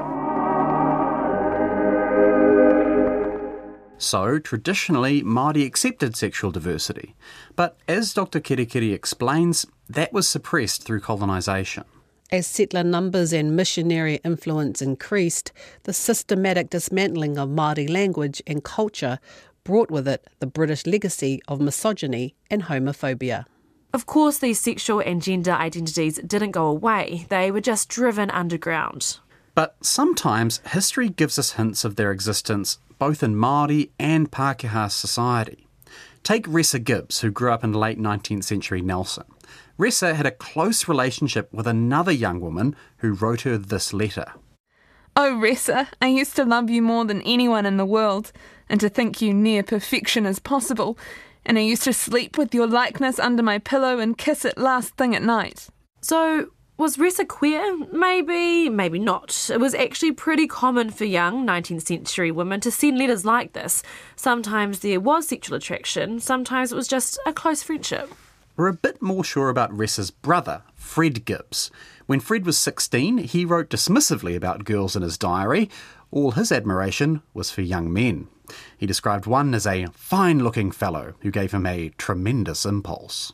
So, 3.99 4.39
traditionally, 4.39 5.23
Māori 5.23 5.67
accepted 5.67 6.17
sexual 6.17 6.53
diversity. 6.53 7.17
But 7.57 7.77
as 7.89 8.15
Dr. 8.15 8.41
Kerekere 8.41 8.95
explains, 8.95 9.67
that 9.89 10.13
was 10.13 10.29
suppressed 10.29 10.85
through 10.85 11.01
colonisation. 11.01 11.85
As 12.31 12.47
settler 12.47 12.85
numbers 12.85 13.33
and 13.33 13.57
missionary 13.57 14.21
influence 14.25 14.81
increased, 14.81 15.51
the 15.83 15.93
systematic 15.93 16.71
dismantling 16.71 17.39
of 17.39 17.49
Māori 17.49 17.91
language 17.91 18.41
and 18.47 18.63
culture 18.63 19.19
brought 19.65 19.91
with 19.91 20.07
it 20.07 20.27
the 20.39 20.47
British 20.47 20.87
legacy 20.87 21.41
of 21.49 21.61
misogyny 21.61 22.35
and 22.51 22.65
homophobia. 22.65 23.47
Of 23.93 24.07
course, 24.07 24.39
these 24.39 24.61
sexual 24.61 25.01
and 25.01 25.23
gender 25.23 25.53
identities 25.53 26.21
didn't 26.25 26.53
go 26.53 26.67
away, 26.67 27.27
they 27.31 27.51
were 27.51 27.61
just 27.61 27.89
driven 27.89 28.31
underground. 28.31 29.19
But 29.55 29.77
sometimes 29.81 30.61
history 30.67 31.09
gives 31.09 31.39
us 31.39 31.53
hints 31.53 31.85
of 31.85 31.97
their 31.97 32.13
existence 32.13 32.79
both 32.99 33.23
in 33.23 33.35
Māori 33.35 33.91
and 33.99 34.31
Pākehā 34.31 34.91
society. 34.91 35.67
Take 36.23 36.47
Ressa 36.47 36.83
Gibbs, 36.83 37.21
who 37.21 37.31
grew 37.31 37.53
up 37.53 37.65
in 37.65 37.73
late 37.73 37.99
19th 37.99 38.45
century 38.45 38.83
Nelson. 38.83 39.25
Ressa 39.79 40.15
had 40.15 40.27
a 40.27 40.31
close 40.31 40.89
relationship 40.89 41.53
with 41.53 41.67
another 41.67 42.13
young 42.13 42.41
woman 42.41 42.75
who 42.99 43.13
wrote 43.13 43.43
her 43.43 43.57
this 43.57 43.93
letter. 43.93 44.33
Oh, 45.17 45.33
Ressa, 45.33 45.89
I 46.03 46.09
used 46.09 46.37
to 46.37 46.45
love 46.45 46.71
you 46.71 46.83
more 46.83 47.05
than 47.05 47.23
anyone 47.23 47.67
in 47.67 47.77
the 47.77 47.87
world, 47.87 48.33
and 48.69 48.81
to 48.81 48.89
think 48.89 49.23
you 49.23 49.33
near 49.33 49.63
perfection 49.63 50.27
as 50.27 50.39
possible, 50.39 50.99
and 51.45 51.59
I 51.59 51.63
used 51.63 51.85
to 51.85 51.93
sleep 51.93 52.37
with 52.37 52.55
your 52.55 52.67
likeness 52.67 53.19
under 53.19 53.43
my 53.43 53.59
pillow 53.59 53.99
and 53.99 54.19
kiss 54.19 54.45
it 54.45 54.59
last 54.59 54.97
thing 54.97 55.17
at 55.17 55.23
night. 55.23 55.69
So, 56.01 56.51
was 56.79 56.97
Ressa 56.97 57.27
queer? 57.27 57.77
Maybe, 57.93 58.69
maybe 58.69 59.01
not. 59.01 59.51
It 59.53 59.59
was 59.59 59.75
actually 59.75 60.13
pretty 60.13 60.47
common 60.47 60.91
for 60.91 61.05
young 61.05 61.45
19th 61.45 61.89
century 61.89 62.31
women 62.31 62.61
to 62.61 62.71
send 62.71 62.97
letters 62.99 63.25
like 63.25 63.53
this. 63.53 63.83
Sometimes 64.15 64.79
there 64.79 65.01
was 65.01 65.27
sexual 65.27 65.57
attraction, 65.57 66.21
sometimes 66.21 66.71
it 66.71 66.77
was 66.77 66.87
just 66.87 67.19
a 67.27 67.33
close 67.33 67.65
friendship. 67.65 68.15
We're 68.57 68.69
a 68.69 68.75
bit 68.75 69.03
more 69.03 69.25
sure 69.25 69.49
about 69.49 69.77
Ressa's 69.77 70.13
brother, 70.13 70.63
Fred 70.77 71.25
Gibbs. 71.25 71.73
When 72.07 72.21
Fred 72.21 72.47
was 72.47 72.59
16, 72.59 73.19
he 73.19 73.45
wrote 73.45 73.71
dismissively 73.71 74.37
about 74.37 74.65
girls 74.65 74.95
in 74.95 75.03
his 75.03 75.19
diary. 75.19 75.69
All 76.13 76.33
his 76.33 76.53
admiration 76.53 77.23
was 77.35 77.51
for 77.51 77.63
young 77.63 77.93
men. 77.93 78.29
He 78.77 78.87
described 78.87 79.27
one 79.27 79.53
as 79.53 79.67
a 79.67 79.87
fine 79.93 80.45
looking 80.45 80.71
fellow 80.71 81.15
who 81.21 81.31
gave 81.33 81.53
him 81.53 81.67
a 81.67 81.91
tremendous 81.99 82.65
impulse. 82.65 83.33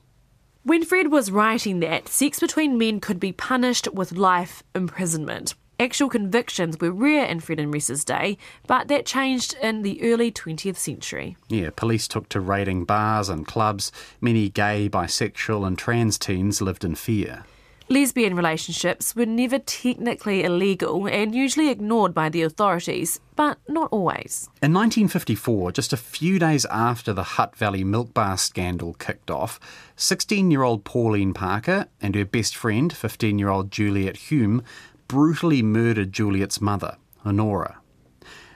When 0.67 0.83
Fred 0.83 1.13
was 1.13 1.31
writing 1.31 1.81
that, 1.81 2.09
sex 2.09 2.41
between 2.41 2.79
men 2.79 2.99
could 2.99 3.21
be 3.21 3.33
punished 3.33 3.87
with 3.93 4.13
life 4.13 4.63
imprisonment. 4.75 5.55
Actual 5.79 6.09
convictions 6.09 6.81
were 6.81 6.91
rare 6.91 7.27
in 7.27 7.41
Fred 7.41 7.61
and 7.61 7.71
Reese's 7.71 8.03
day, 8.03 8.39
but 8.67 8.89
that 8.89 9.05
changed 9.05 9.55
in 9.61 9.83
the 9.83 10.01
early 10.03 10.33
20th 10.33 10.77
century. 10.77 11.37
Yeah, 11.51 11.69
police 11.77 12.09
took 12.09 12.31
to 12.31 12.41
raiding 12.41 12.87
bars 12.87 13.29
and 13.29 13.47
clubs. 13.47 13.93
Many 14.23 14.49
gay, 14.49 14.89
bisexual, 14.89 15.67
and 15.67 15.77
trans 15.77 16.17
teens 16.17 16.63
lived 16.63 16.83
in 16.83 16.95
fear. 16.95 17.45
Lesbian 17.91 18.35
relationships 18.35 19.15
were 19.15 19.27
never 19.27 19.59
technically 19.59 20.43
illegal 20.43 21.07
and 21.07 21.35
usually 21.35 21.69
ignored 21.69 22.15
by 22.15 22.31
the 22.31 22.41
authorities, 22.41 23.21
but 23.37 23.59
not 23.69 23.91
always. 23.93 24.49
In 24.63 24.73
1954, 24.73 25.73
just 25.73 25.93
a 25.93 25.99
few 25.99 26.39
days 26.39 26.65
after 26.71 27.13
the 27.13 27.23
Hutt 27.23 27.55
Valley 27.57 27.85
milk 27.85 28.15
bar 28.15 28.39
scandal 28.39 28.95
kicked 28.95 29.31
off, 29.31 29.61
16 29.97 30.51
year 30.51 30.63
old 30.63 30.85
Pauline 30.85 31.35
Parker 31.35 31.87
and 32.01 32.15
her 32.15 32.25
best 32.25 32.57
friend, 32.57 32.91
15 32.91 33.39
year 33.39 33.51
old 33.51 33.71
Juliet 33.71 34.17
Hume, 34.17 34.63
brutally 35.07 35.63
murdered 35.63 36.11
Juliet's 36.11 36.63
mother, 36.63 36.97
Honora. 37.23 37.81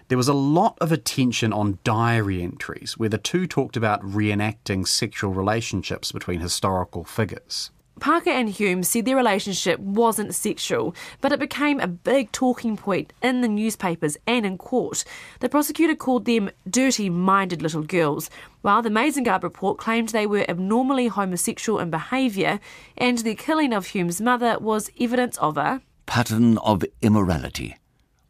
There 0.08 0.16
was 0.16 0.28
a 0.28 0.32
lot 0.34 0.78
of 0.80 0.90
attention 0.90 1.52
on 1.52 1.80
diary 1.84 2.42
entries 2.42 2.96
where 2.96 3.10
the 3.10 3.18
two 3.18 3.46
talked 3.46 3.76
about 3.76 4.00
reenacting 4.00 4.88
sexual 4.88 5.34
relationships 5.34 6.12
between 6.12 6.40
historical 6.40 7.04
figures. 7.04 7.70
Parker 7.98 8.30
and 8.30 8.48
Hume 8.48 8.82
said 8.82 9.04
their 9.04 9.16
relationship 9.16 9.78
wasn't 9.80 10.34
sexual, 10.34 10.94
but 11.20 11.32
it 11.32 11.38
became 11.38 11.80
a 11.80 11.86
big 11.86 12.32
talking 12.32 12.76
point 12.76 13.12
in 13.22 13.40
the 13.40 13.48
newspapers 13.48 14.16
and 14.26 14.46
in 14.46 14.58
court. 14.58 15.04
The 15.40 15.48
prosecutor 15.48 15.94
called 15.94 16.24
them 16.24 16.50
dirty 16.68 17.10
minded 17.10 17.62
little 17.62 17.82
girls, 17.82 18.30
while 18.62 18.82
the 18.82 18.90
Mazengarb 18.90 19.42
report 19.42 19.78
claimed 19.78 20.08
they 20.08 20.26
were 20.26 20.44
abnormally 20.48 21.08
homosexual 21.08 21.78
in 21.78 21.90
behaviour, 21.90 22.60
and 22.96 23.18
the 23.18 23.34
killing 23.34 23.72
of 23.72 23.86
Hume's 23.86 24.20
mother 24.20 24.58
was 24.58 24.90
evidence 25.00 25.36
of 25.38 25.56
a 25.56 25.80
pattern 26.06 26.58
of 26.58 26.84
immorality, 27.02 27.76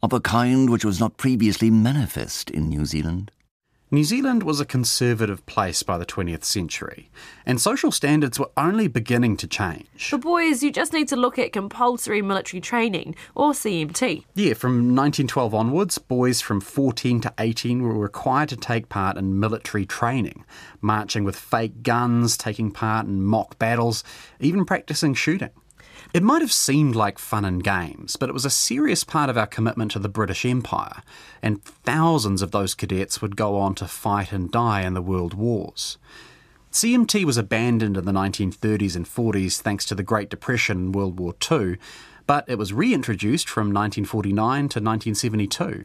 of 0.03 0.13
a 0.13 0.21
kind 0.21 0.69
which 0.69 0.85
was 0.85 0.99
not 0.99 1.17
previously 1.17 1.71
manifest 1.71 2.51
in 2.51 2.69
New 2.69 2.85
Zealand. 2.85 3.31
New 3.91 4.05
Zealand 4.05 4.43
was 4.43 4.61
a 4.61 4.67
conservative 4.67 5.47
place 5.47 5.83
by 5.83 5.97
the 5.97 6.05
20th 6.05 6.45
century, 6.45 7.09
and 7.47 7.59
social 7.59 7.91
standards 7.91 8.39
were 8.39 8.51
only 8.55 8.87
beginning 8.87 9.35
to 9.35 9.47
change. 9.47 10.11
For 10.11 10.19
boys, 10.19 10.63
you 10.63 10.71
just 10.71 10.93
need 10.93 11.09
to 11.09 11.17
look 11.17 11.39
at 11.39 11.55
compulsory 11.55 12.21
military 12.21 12.61
training, 12.61 13.15
or 13.35 13.53
CMT. 13.53 14.25
Yeah, 14.35 14.53
from 14.53 14.95
1912 14.95 15.55
onwards, 15.55 15.97
boys 15.97 16.43
from 16.43 16.61
14 16.61 17.23
to 17.23 17.33
18 17.39 17.81
were 17.81 17.99
required 17.99 18.51
to 18.51 18.57
take 18.57 18.91
part 18.91 19.17
in 19.17 19.41
military 19.41 19.87
training, 19.87 20.45
marching 20.83 21.25
with 21.25 21.37
fake 21.37 21.83
guns, 21.83 22.37
taking 22.37 22.71
part 22.71 23.07
in 23.07 23.23
mock 23.23 23.59
battles, 23.59 24.05
even 24.39 24.67
practicing 24.67 25.15
shooting. 25.15 25.49
It 26.15 26.23
might 26.23 26.41
have 26.41 26.53
seemed 26.53 26.97
like 26.97 27.19
fun 27.19 27.45
and 27.45 27.63
games, 27.63 28.17
but 28.17 28.29
it 28.29 28.33
was 28.33 28.45
a 28.45 28.51
serious 28.51 29.05
part 29.05 29.31
of 29.31 29.37
our 29.37 29.47
commitment 29.47 29.91
to 29.93 29.99
the 29.99 30.09
British 30.09 30.45
Empire, 30.45 31.03
and 31.43 31.63
thousands 31.63 32.43
of 32.43 32.51
those 32.51 32.75
cadets 32.75 33.21
would 33.21 33.37
go 33.37 33.57
on 33.57 33.75
to 33.77 33.87
fight 33.87 34.33
and 34.33 34.51
die 34.51 34.83
in 34.83 34.95
the 34.95 35.03
world 35.03 35.35
wars. 35.35 35.99
CMT 36.73 37.25
was 37.25 37.37
abandoned 37.37 37.97
in 37.97 38.05
the 38.05 38.13
1930s 38.13 38.95
and 38.95 39.07
40s 39.07 39.61
thanks 39.61 39.85
to 39.87 39.95
the 39.95 40.03
Great 40.03 40.29
Depression 40.29 40.77
and 40.79 40.95
World 40.95 41.19
War 41.19 41.35
II, 41.51 41.77
but 42.27 42.45
it 42.47 42.59
was 42.59 42.73
reintroduced 42.73 43.49
from 43.49 43.69
1949 43.69 44.59
to 44.69 44.81
1972. 44.81 45.85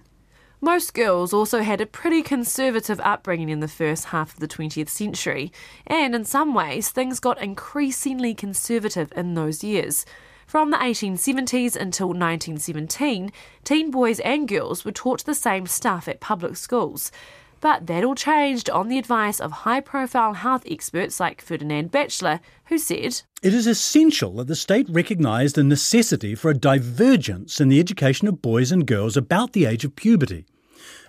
Most 0.63 0.93
girls 0.93 1.34
also 1.34 1.60
had 1.60 1.82
a 1.82 1.86
pretty 1.86 2.21
conservative 2.21 3.02
upbringing 3.02 3.49
in 3.49 3.60
the 3.60 3.67
first 3.67 4.06
half 4.06 4.34
of 4.34 4.39
the 4.39 4.47
20th 4.47 4.88
century, 4.88 5.52
and 5.86 6.15
in 6.15 6.23
some 6.23 6.54
ways, 6.54 6.88
things 6.88 7.19
got 7.19 7.43
increasingly 7.43 8.34
conservative 8.34 9.12
in 9.13 9.34
those 9.34 9.62
years. 9.62 10.06
From 10.47 10.71
the 10.71 10.78
1870s 10.78 11.76
until 11.76 12.08
1917, 12.08 13.34
teen 13.65 13.91
boys 13.91 14.21
and 14.21 14.47
girls 14.47 14.86
were 14.86 14.93
taught 14.93 15.26
the 15.26 15.36
same 15.36 15.67
stuff 15.67 16.08
at 16.08 16.21
public 16.21 16.56
schools. 16.56 17.12
But 17.60 17.88
that 17.88 18.06
all 18.06 18.15
changed 18.15 18.69
on 18.69 18.88
the 18.88 18.97
advice 18.97 19.41
of 19.41 19.52
high 19.52 19.82
profile 19.82 20.34
health 20.34 20.63
experts 20.65 21.19
like 21.19 21.41
Ferdinand 21.41 21.91
Batchelor, 21.91 22.39
who 22.67 22.78
said 22.78 23.21
It 23.41 23.54
is 23.54 23.67
essential 23.67 24.36
that 24.36 24.47
the 24.47 24.56
state 24.56 24.88
recognise 24.89 25.54
the 25.54 25.63
necessity 25.65 26.36
for 26.36 26.52
a 26.52 26.58
divergence 26.58 27.60
in 27.60 27.67
the 27.67 27.82
education 27.82 28.30
of 28.30 28.41
boys 28.41 28.71
and 28.71 28.88
girls 28.88 29.17
about 29.17 29.52
the 29.52 29.65
age 29.65 29.84
of 29.84 29.97
puberty. 29.97 30.45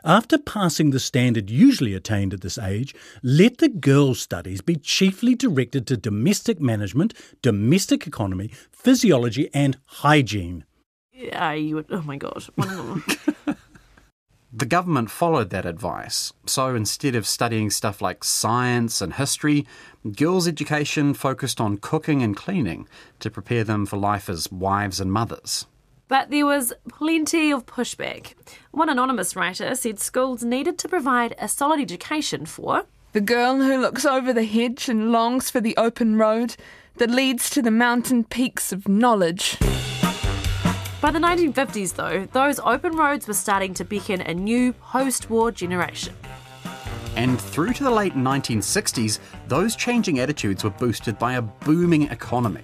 After 0.07 0.37
passing 0.37 0.91
the 0.91 1.01
standard 1.01 1.49
usually 1.49 1.95
attained 1.95 2.35
at 2.35 2.43
this 2.43 2.59
age, 2.59 2.95
let 3.23 3.57
the 3.57 3.71
girls' 3.71 4.21
studies 4.21 4.61
be 4.61 4.77
chiefly 4.77 5.35
directed 5.35 5.87
to 5.87 5.97
domestic 5.97 6.61
management, 6.61 7.15
domestic 7.41 8.07
economy, 8.07 8.51
physiology, 8.71 9.49
and 9.55 9.79
hygiene. 9.87 10.67
Yeah, 11.11 11.53
you 11.53 11.77
would, 11.77 11.87
oh 11.89 12.03
my 12.03 12.19
god. 12.19 12.45
the 14.53 14.67
government 14.67 15.11
followed 15.11 15.49
that 15.49 15.65
advice. 15.65 16.35
So 16.45 16.75
instead 16.75 17.15
of 17.15 17.27
studying 17.27 17.71
stuff 17.71 18.03
like 18.03 18.25
science 18.25 19.01
and 19.01 19.15
history, 19.15 19.67
girls' 20.15 20.47
education 20.47 21.15
focused 21.15 21.63
on 21.63 21.79
cooking 21.79 22.23
and 22.23 22.37
cleaning 22.37 22.87
to 23.21 23.31
prepare 23.31 23.65
them 23.65 23.87
for 23.87 23.97
life 23.97 24.29
as 24.29 24.53
wives 24.53 25.01
and 25.01 25.11
mothers. 25.11 25.65
But 26.09 26.31
there 26.31 26.47
was 26.47 26.73
plenty 26.89 27.51
of 27.51 27.67
pushback. 27.67 28.35
One 28.73 28.89
anonymous 28.89 29.35
writer 29.35 29.75
said 29.75 29.99
schools 29.99 30.45
needed 30.45 30.79
to 30.79 30.89
provide 30.89 31.35
a 31.39 31.49
solid 31.49 31.81
education 31.81 32.45
for 32.47 32.85
the 33.15 33.21
girl 33.21 33.59
who 33.59 33.81
looks 33.81 34.05
over 34.05 34.33
the 34.33 34.45
hedge 34.45 34.89
and 34.89 35.13
longs 35.13 35.49
for 35.49 35.61
the 35.61 35.77
open 35.77 36.17
road 36.17 36.57
that 36.97 37.09
leads 37.09 37.49
to 37.51 37.63
the 37.63 37.71
mountain 37.71 38.25
peaks 38.25 38.73
of 38.73 38.89
knowledge. 38.89 39.57
By 41.01 41.13
the 41.13 41.21
1950s, 41.21 41.95
though, 41.95 42.27
those 42.33 42.59
open 42.59 42.97
roads 42.97 43.29
were 43.29 43.35
starting 43.35 43.73
to 43.75 43.85
beckon 43.85 44.21
a 44.23 44.35
new 44.35 44.73
post 44.73 45.31
war 45.31 45.53
generation. 45.53 46.13
And 47.15 47.41
through 47.41 47.75
to 47.75 47.85
the 47.85 47.91
late 47.91 48.15
1960s, 48.15 49.21
those 49.47 49.77
changing 49.77 50.19
attitudes 50.19 50.65
were 50.65 50.71
boosted 50.71 51.17
by 51.17 51.35
a 51.35 51.43
booming 51.43 52.11
economy. 52.11 52.63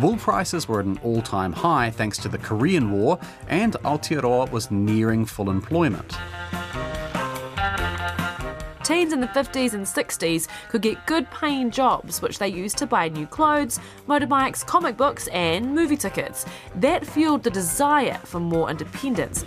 Wool 0.00 0.16
prices 0.16 0.68
were 0.68 0.78
at 0.78 0.86
an 0.86 1.00
all 1.02 1.22
time 1.22 1.52
high 1.52 1.90
thanks 1.90 2.18
to 2.18 2.28
the 2.28 2.38
Korean 2.38 2.92
War, 2.92 3.18
and 3.48 3.72
Aotearoa 3.84 4.48
was 4.52 4.70
nearing 4.70 5.24
full 5.24 5.50
employment. 5.50 6.16
Teens 8.84 9.12
in 9.12 9.20
the 9.20 9.26
50s 9.26 9.74
and 9.74 9.84
60s 9.84 10.48
could 10.68 10.82
get 10.82 11.04
good 11.06 11.28
paying 11.32 11.70
jobs, 11.70 12.22
which 12.22 12.38
they 12.38 12.48
used 12.48 12.78
to 12.78 12.86
buy 12.86 13.08
new 13.08 13.26
clothes, 13.26 13.80
motorbikes, 14.06 14.64
comic 14.64 14.96
books, 14.96 15.26
and 15.28 15.74
movie 15.74 15.96
tickets. 15.96 16.46
That 16.76 17.04
fueled 17.04 17.42
the 17.42 17.50
desire 17.50 18.18
for 18.24 18.38
more 18.38 18.70
independence, 18.70 19.44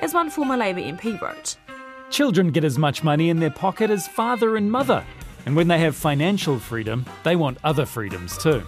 as 0.00 0.12
one 0.12 0.28
former 0.28 0.56
Labour 0.56 0.80
MP 0.80 1.20
wrote. 1.20 1.56
Children 2.10 2.50
get 2.50 2.62
as 2.62 2.78
much 2.78 3.02
money 3.02 3.30
in 3.30 3.40
their 3.40 3.50
pocket 3.50 3.90
as 3.90 4.06
father 4.06 4.56
and 4.56 4.70
mother, 4.70 5.04
and 5.46 5.56
when 5.56 5.66
they 5.66 5.78
have 5.78 5.96
financial 5.96 6.58
freedom, 6.58 7.06
they 7.24 7.36
want 7.36 7.58
other 7.64 7.86
freedoms 7.86 8.36
too. 8.36 8.62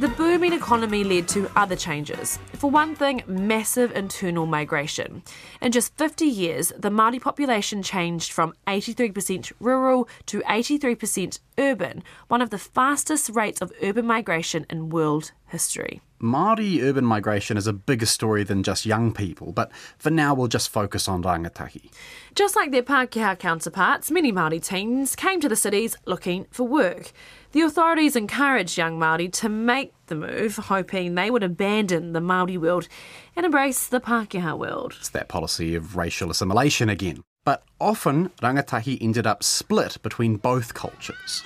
The 0.00 0.08
booming 0.08 0.54
economy 0.54 1.04
led 1.04 1.28
to 1.28 1.50
other 1.54 1.76
changes. 1.76 2.38
For 2.54 2.70
one 2.70 2.94
thing, 2.94 3.22
massive 3.26 3.92
internal 3.92 4.46
migration. 4.46 5.22
In 5.60 5.72
just 5.72 5.94
50 5.98 6.24
years, 6.24 6.72
the 6.74 6.88
Māori 6.88 7.20
population 7.20 7.82
changed 7.82 8.32
from 8.32 8.54
83% 8.66 9.52
rural 9.60 10.08
to 10.24 10.40
83% 10.40 11.40
urban, 11.58 12.02
one 12.28 12.40
of 12.40 12.48
the 12.48 12.56
fastest 12.56 13.28
rates 13.34 13.60
of 13.60 13.74
urban 13.82 14.06
migration 14.06 14.64
in 14.70 14.88
world 14.88 15.32
history. 15.48 16.00
Māori 16.20 16.82
urban 16.82 17.06
migration 17.06 17.56
is 17.56 17.66
a 17.66 17.72
bigger 17.72 18.04
story 18.04 18.44
than 18.44 18.62
just 18.62 18.84
young 18.84 19.12
people, 19.12 19.52
but 19.52 19.72
for 19.96 20.10
now 20.10 20.34
we'll 20.34 20.48
just 20.48 20.68
focus 20.68 21.08
on 21.08 21.22
rangatahi. 21.22 21.90
Just 22.34 22.54
like 22.56 22.72
their 22.72 22.82
Pākehā 22.82 23.38
counterparts, 23.38 24.10
many 24.10 24.30
Māori 24.30 24.62
teens 24.62 25.16
came 25.16 25.40
to 25.40 25.48
the 25.48 25.56
cities 25.56 25.96
looking 26.04 26.46
for 26.50 26.68
work. 26.68 27.12
The 27.52 27.62
authorities 27.62 28.16
encouraged 28.16 28.76
young 28.76 28.98
Māori 28.98 29.32
to 29.32 29.48
make 29.48 29.94
the 30.08 30.14
move, 30.14 30.56
hoping 30.56 31.14
they 31.14 31.30
would 31.30 31.42
abandon 31.42 32.12
the 32.12 32.20
Māori 32.20 32.58
world 32.58 32.86
and 33.34 33.46
embrace 33.46 33.86
the 33.86 34.00
Pākehā 34.00 34.58
world. 34.58 34.96
It's 34.98 35.08
that 35.10 35.28
policy 35.28 35.74
of 35.74 35.96
racial 35.96 36.30
assimilation 36.30 36.90
again. 36.90 37.22
But 37.44 37.62
often, 37.80 38.28
rangatahi 38.42 38.98
ended 39.00 39.26
up 39.26 39.42
split 39.42 39.96
between 40.02 40.36
both 40.36 40.74
cultures. 40.74 41.42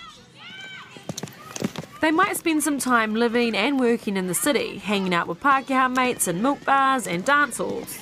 They 2.04 2.10
might 2.10 2.36
spend 2.36 2.62
some 2.62 2.78
time 2.78 3.14
living 3.14 3.56
and 3.56 3.80
working 3.80 4.18
in 4.18 4.26
the 4.26 4.34
city, 4.34 4.76
hanging 4.76 5.14
out 5.14 5.26
with 5.26 5.40
Pākehā 5.40 5.90
mates 5.96 6.28
in 6.28 6.42
milk 6.42 6.62
bars 6.62 7.06
and 7.06 7.24
dance 7.24 7.56
halls. 7.56 7.98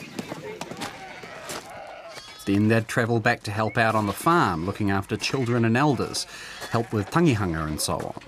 Then 2.45 2.67
they'd 2.67 2.89
travel 2.89 3.21
back 3.21 3.45
to 3.45 3.53
help 3.53 3.79
out 3.79 3.95
on 3.95 4.07
the 4.07 4.13
farm, 4.13 4.67
looking 4.67 4.91
after 4.91 5.17
children 5.17 5.65
and 5.65 5.77
elders, 5.77 6.27
help 6.73 6.93
with 6.93 7.13
tangihanga 7.13 7.65
and 7.65 7.81
so 7.81 7.95
on. 7.95 8.21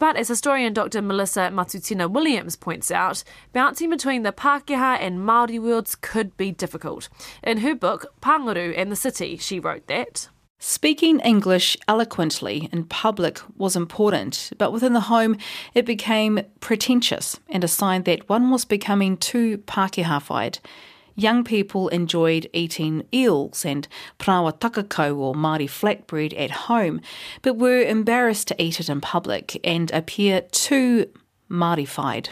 But 0.00 0.16
as 0.16 0.26
historian 0.26 0.72
Dr. 0.72 1.00
Melissa 1.00 1.50
Matutina 1.52 2.10
Williams 2.10 2.56
points 2.56 2.90
out, 2.90 3.22
bouncing 3.52 3.90
between 3.90 4.24
the 4.24 4.32
Pākehā 4.32 4.98
and 5.00 5.20
Māori 5.20 5.62
worlds 5.62 5.94
could 5.94 6.36
be 6.36 6.50
difficult. 6.50 7.08
In 7.44 7.58
her 7.58 7.76
book, 7.76 8.06
Panguru 8.20 8.76
and 8.76 8.90
the 8.90 8.96
City, 8.96 9.36
she 9.36 9.60
wrote 9.60 9.86
that. 9.86 10.30
Speaking 10.58 11.20
English 11.20 11.76
eloquently 11.88 12.68
in 12.72 12.84
public 12.84 13.40
was 13.56 13.76
important, 13.76 14.52
but 14.56 14.72
within 14.72 14.92
the 14.92 15.00
home 15.00 15.36
it 15.74 15.84
became 15.84 16.40
pretentious 16.60 17.38
and 17.48 17.62
a 17.62 17.68
sign 17.68 18.04
that 18.04 18.28
one 18.28 18.50
was 18.50 18.64
becoming 18.64 19.16
too 19.16 19.58
Pākehā-whaied. 19.58 20.58
Young 21.16 21.44
people 21.44 21.88
enjoyed 21.88 22.50
eating 22.52 23.06
eels 23.12 23.64
and 23.64 23.86
parāoa 24.18 24.58
takakau 24.58 25.16
or 25.16 25.34
Māori 25.34 25.68
flatbread 25.68 26.38
at 26.38 26.50
home, 26.50 27.00
but 27.42 27.56
were 27.56 27.82
embarrassed 27.82 28.48
to 28.48 28.62
eat 28.62 28.80
it 28.80 28.88
in 28.88 29.00
public 29.00 29.60
and 29.62 29.92
appear 29.92 30.40
too 30.50 31.06
Māori-fied. 31.48 32.30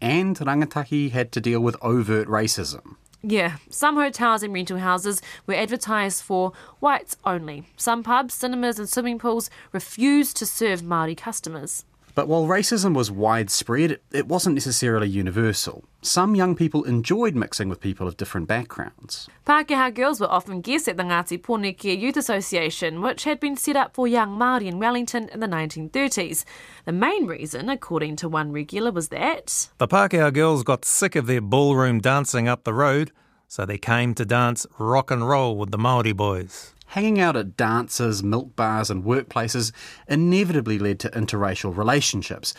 And 0.00 0.36
Rangatahi 0.36 1.10
had 1.10 1.30
to 1.32 1.40
deal 1.40 1.60
with 1.60 1.76
overt 1.82 2.26
racism. 2.26 2.96
Yeah, 3.24 3.58
some 3.70 3.94
hotels 3.94 4.42
and 4.42 4.52
rental 4.52 4.78
houses 4.78 5.22
were 5.46 5.54
advertised 5.54 6.24
for 6.24 6.52
whites 6.80 7.16
only. 7.24 7.68
Some 7.76 8.02
pubs, 8.02 8.34
cinemas, 8.34 8.80
and 8.80 8.88
swimming 8.88 9.20
pools 9.20 9.48
refused 9.72 10.36
to 10.38 10.46
serve 10.46 10.82
Māori 10.82 11.16
customers. 11.16 11.84
But 12.14 12.28
while 12.28 12.44
racism 12.46 12.94
was 12.94 13.10
widespread, 13.10 13.98
it 14.10 14.28
wasn't 14.28 14.54
necessarily 14.54 15.08
universal. 15.08 15.84
Some 16.02 16.34
young 16.34 16.54
people 16.54 16.84
enjoyed 16.84 17.34
mixing 17.34 17.70
with 17.70 17.80
people 17.80 18.06
of 18.06 18.18
different 18.18 18.48
backgrounds. 18.48 19.30
Pākehā 19.46 19.94
girls 19.94 20.20
were 20.20 20.30
often 20.30 20.60
guests 20.60 20.88
at 20.88 20.98
the 20.98 21.04
Ngāti 21.04 21.40
Pōneke 21.40 21.98
Youth 21.98 22.18
Association, 22.18 23.00
which 23.00 23.24
had 23.24 23.40
been 23.40 23.56
set 23.56 23.76
up 23.76 23.94
for 23.94 24.06
young 24.06 24.36
Māori 24.36 24.66
in 24.66 24.78
Wellington 24.78 25.30
in 25.32 25.40
the 25.40 25.46
1930s. 25.46 26.44
The 26.84 26.92
main 26.92 27.26
reason, 27.26 27.70
according 27.70 28.16
to 28.16 28.28
one 28.28 28.52
regular, 28.52 28.92
was 28.92 29.08
that 29.08 29.70
The 29.78 29.88
Pākehā 29.88 30.34
girls 30.34 30.64
got 30.64 30.84
sick 30.84 31.16
of 31.16 31.26
their 31.26 31.40
ballroom 31.40 32.00
dancing 32.00 32.46
up 32.46 32.64
the 32.64 32.74
road, 32.74 33.10
so 33.48 33.64
they 33.64 33.78
came 33.78 34.14
to 34.14 34.26
dance 34.26 34.66
rock 34.78 35.10
and 35.10 35.26
roll 35.26 35.56
with 35.56 35.70
the 35.70 35.78
Māori 35.78 36.14
boys. 36.14 36.74
Hanging 36.92 37.20
out 37.20 37.36
at 37.36 37.56
dances, 37.56 38.22
milk 38.22 38.54
bars, 38.54 38.90
and 38.90 39.02
workplaces 39.02 39.72
inevitably 40.08 40.78
led 40.78 41.00
to 41.00 41.08
interracial 41.08 41.74
relationships. 41.74 42.52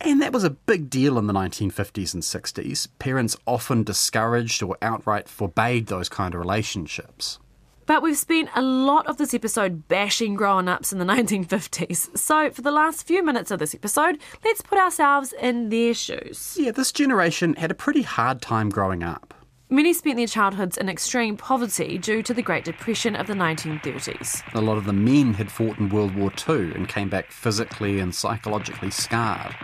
And 0.00 0.22
that 0.22 0.32
was 0.32 0.44
a 0.44 0.50
big 0.50 0.88
deal 0.88 1.18
in 1.18 1.26
the 1.26 1.32
1950s 1.32 2.14
and 2.14 2.22
60s. 2.22 2.86
Parents 3.00 3.36
often 3.48 3.82
discouraged 3.82 4.62
or 4.62 4.78
outright 4.80 5.28
forbade 5.28 5.88
those 5.88 6.08
kind 6.08 6.34
of 6.34 6.40
relationships. 6.40 7.40
But 7.86 8.00
we've 8.00 8.16
spent 8.16 8.50
a 8.54 8.62
lot 8.62 9.08
of 9.08 9.16
this 9.16 9.34
episode 9.34 9.88
bashing 9.88 10.36
grown 10.36 10.68
ups 10.68 10.92
in 10.92 11.00
the 11.00 11.04
1950s. 11.12 12.16
So, 12.16 12.48
for 12.48 12.62
the 12.62 12.70
last 12.70 13.08
few 13.08 13.24
minutes 13.24 13.50
of 13.50 13.58
this 13.58 13.74
episode, 13.74 14.18
let's 14.44 14.62
put 14.62 14.78
ourselves 14.78 15.32
in 15.32 15.68
their 15.68 15.94
shoes. 15.94 16.56
Yeah, 16.56 16.70
this 16.70 16.92
generation 16.92 17.54
had 17.54 17.72
a 17.72 17.74
pretty 17.74 18.02
hard 18.02 18.40
time 18.40 18.68
growing 18.70 19.02
up. 19.02 19.34
Many 19.72 19.92
spent 19.92 20.16
their 20.16 20.26
childhoods 20.26 20.76
in 20.76 20.88
extreme 20.88 21.36
poverty 21.36 21.96
due 21.96 22.24
to 22.24 22.34
the 22.34 22.42
Great 22.42 22.64
Depression 22.64 23.14
of 23.14 23.28
the 23.28 23.34
1930s. 23.34 24.42
A 24.52 24.60
lot 24.60 24.76
of 24.76 24.84
the 24.84 24.92
men 24.92 25.34
had 25.34 25.48
fought 25.48 25.78
in 25.78 25.90
World 25.90 26.16
War 26.16 26.32
II 26.48 26.74
and 26.74 26.88
came 26.88 27.08
back 27.08 27.30
physically 27.30 28.00
and 28.00 28.12
psychologically 28.12 28.90
scarred. 28.90 29.54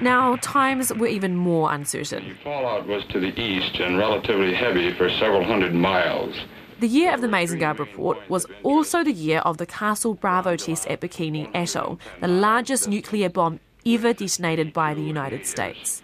Now, 0.00 0.34
times 0.42 0.92
were 0.92 1.06
even 1.06 1.36
more 1.36 1.72
uncertain. 1.72 2.30
The 2.30 2.34
Fallout 2.42 2.88
was 2.88 3.04
to 3.10 3.20
the 3.20 3.40
east 3.40 3.76
and 3.76 3.96
relatively 3.96 4.52
heavy 4.52 4.92
for 4.94 5.08
several 5.08 5.44
hundred 5.44 5.74
miles. 5.74 6.34
The 6.80 6.88
year 6.88 7.14
of 7.14 7.20
the 7.20 7.28
Mazengarb 7.28 7.78
report 7.78 8.18
was 8.28 8.46
also 8.64 9.04
the 9.04 9.12
year 9.12 9.38
of 9.44 9.58
the 9.58 9.66
Castle 9.66 10.14
Bravo 10.14 10.56
test 10.56 10.88
at 10.88 11.00
Bikini 11.00 11.54
Atoll, 11.54 12.00
the 12.20 12.26
largest 12.26 12.88
nuclear 12.88 13.30
bomb 13.30 13.60
ever 13.86 14.12
detonated 14.12 14.72
by 14.72 14.92
the 14.92 15.02
United 15.02 15.46
States. 15.46 16.02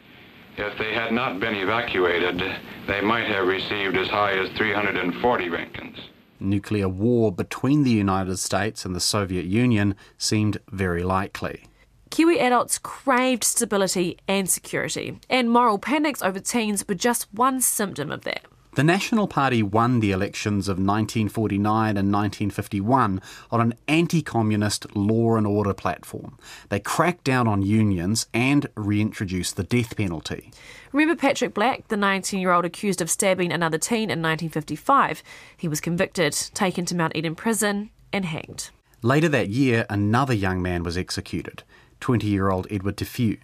If 0.62 0.76
they 0.76 0.92
had 0.92 1.10
not 1.10 1.40
been 1.40 1.54
evacuated, 1.54 2.38
they 2.86 3.00
might 3.00 3.26
have 3.28 3.46
received 3.46 3.96
as 3.96 4.08
high 4.08 4.32
as 4.32 4.50
340 4.58 5.48
roentgens. 5.48 5.98
Nuclear 6.38 6.86
war 6.86 7.32
between 7.32 7.82
the 7.82 7.90
United 7.90 8.36
States 8.36 8.84
and 8.84 8.94
the 8.94 9.00
Soviet 9.00 9.46
Union 9.46 9.94
seemed 10.18 10.58
very 10.70 11.02
likely. 11.02 11.64
Kiwi 12.10 12.38
adults 12.38 12.78
craved 12.78 13.42
stability 13.42 14.18
and 14.28 14.50
security, 14.50 15.18
and 15.30 15.50
moral 15.50 15.78
panics 15.78 16.20
over 16.20 16.40
teens 16.40 16.86
were 16.86 16.94
just 16.94 17.32
one 17.32 17.62
symptom 17.62 18.10
of 18.10 18.24
that. 18.24 18.44
The 18.74 18.84
National 18.84 19.26
Party 19.26 19.64
won 19.64 19.98
the 19.98 20.12
elections 20.12 20.68
of 20.68 20.74
1949 20.74 21.96
and 21.96 22.12
1951 22.12 23.20
on 23.50 23.60
an 23.60 23.74
anti 23.88 24.22
communist 24.22 24.94
law 24.94 25.34
and 25.34 25.44
order 25.44 25.74
platform. 25.74 26.38
They 26.68 26.78
cracked 26.78 27.24
down 27.24 27.48
on 27.48 27.62
unions 27.62 28.28
and 28.32 28.68
reintroduced 28.76 29.56
the 29.56 29.64
death 29.64 29.96
penalty. 29.96 30.52
Remember 30.92 31.20
Patrick 31.20 31.52
Black, 31.52 31.88
the 31.88 31.96
19 31.96 32.38
year 32.38 32.52
old 32.52 32.64
accused 32.64 33.02
of 33.02 33.10
stabbing 33.10 33.52
another 33.52 33.76
teen 33.76 34.04
in 34.04 34.22
1955? 34.22 35.24
He 35.56 35.66
was 35.66 35.80
convicted, 35.80 36.32
taken 36.54 36.84
to 36.86 36.94
Mount 36.94 37.16
Eden 37.16 37.34
prison, 37.34 37.90
and 38.12 38.24
hanged. 38.24 38.70
Later 39.02 39.28
that 39.30 39.48
year, 39.48 39.84
another 39.90 40.34
young 40.34 40.62
man 40.62 40.84
was 40.84 40.96
executed 40.96 41.64
20 41.98 42.28
year 42.28 42.50
old 42.50 42.68
Edward 42.70 42.98
Te 42.98 43.04
Whiu. 43.04 43.38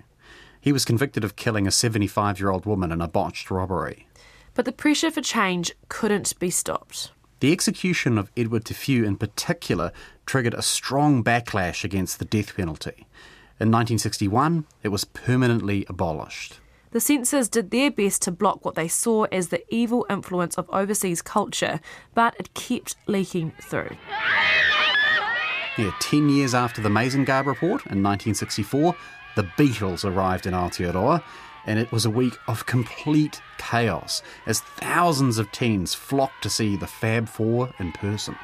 He 0.60 0.72
was 0.72 0.84
convicted 0.84 1.24
of 1.24 1.34
killing 1.34 1.66
a 1.66 1.72
75 1.72 2.38
year 2.38 2.50
old 2.50 2.64
woman 2.64 2.92
in 2.92 3.00
a 3.00 3.08
botched 3.08 3.50
robbery. 3.50 4.06
But 4.56 4.64
the 4.64 4.72
pressure 4.72 5.10
for 5.10 5.20
change 5.20 5.72
couldn't 5.90 6.36
be 6.38 6.50
stopped. 6.50 7.12
The 7.40 7.52
execution 7.52 8.16
of 8.16 8.30
Edward 8.36 8.64
Te 8.64 8.74
Whiu 8.74 9.04
in 9.04 9.16
particular 9.16 9.92
triggered 10.24 10.54
a 10.54 10.62
strong 10.62 11.22
backlash 11.22 11.84
against 11.84 12.18
the 12.18 12.24
death 12.24 12.56
penalty. 12.56 13.06
In 13.60 13.70
1961, 13.70 14.64
it 14.82 14.88
was 14.88 15.04
permanently 15.04 15.84
abolished. 15.90 16.58
The 16.92 17.00
censors 17.00 17.50
did 17.50 17.70
their 17.70 17.90
best 17.90 18.22
to 18.22 18.30
block 18.30 18.64
what 18.64 18.74
they 18.74 18.88
saw 18.88 19.24
as 19.24 19.48
the 19.48 19.62
evil 19.72 20.06
influence 20.08 20.56
of 20.56 20.70
overseas 20.70 21.20
culture, 21.20 21.80
but 22.14 22.34
it 22.38 22.54
kept 22.54 22.96
leaking 23.06 23.52
through. 23.60 23.96
Yeah, 25.76 25.92
10 26.00 26.30
years 26.30 26.54
after 26.54 26.80
the 26.80 26.88
Mazengarb 26.88 27.44
report 27.44 27.84
in 27.84 28.02
1964, 28.02 28.96
the 29.34 29.42
Beatles 29.58 30.10
arrived 30.10 30.46
in 30.46 30.54
Aotearoa, 30.54 31.22
and 31.66 31.79
it 31.79 31.92
was 31.92 32.05
a 32.05 32.11
week 32.11 32.38
of 32.48 32.66
complete 32.66 33.40
chaos 33.59 34.22
as 34.46 34.61
thousands 34.61 35.38
of 35.38 35.52
teens 35.52 35.94
flocked 35.94 36.42
to 36.42 36.50
see 36.50 36.76
the 36.76 36.87
Fab 36.87 37.29
Four 37.29 37.72
in 37.79 37.92
person. 37.92 38.37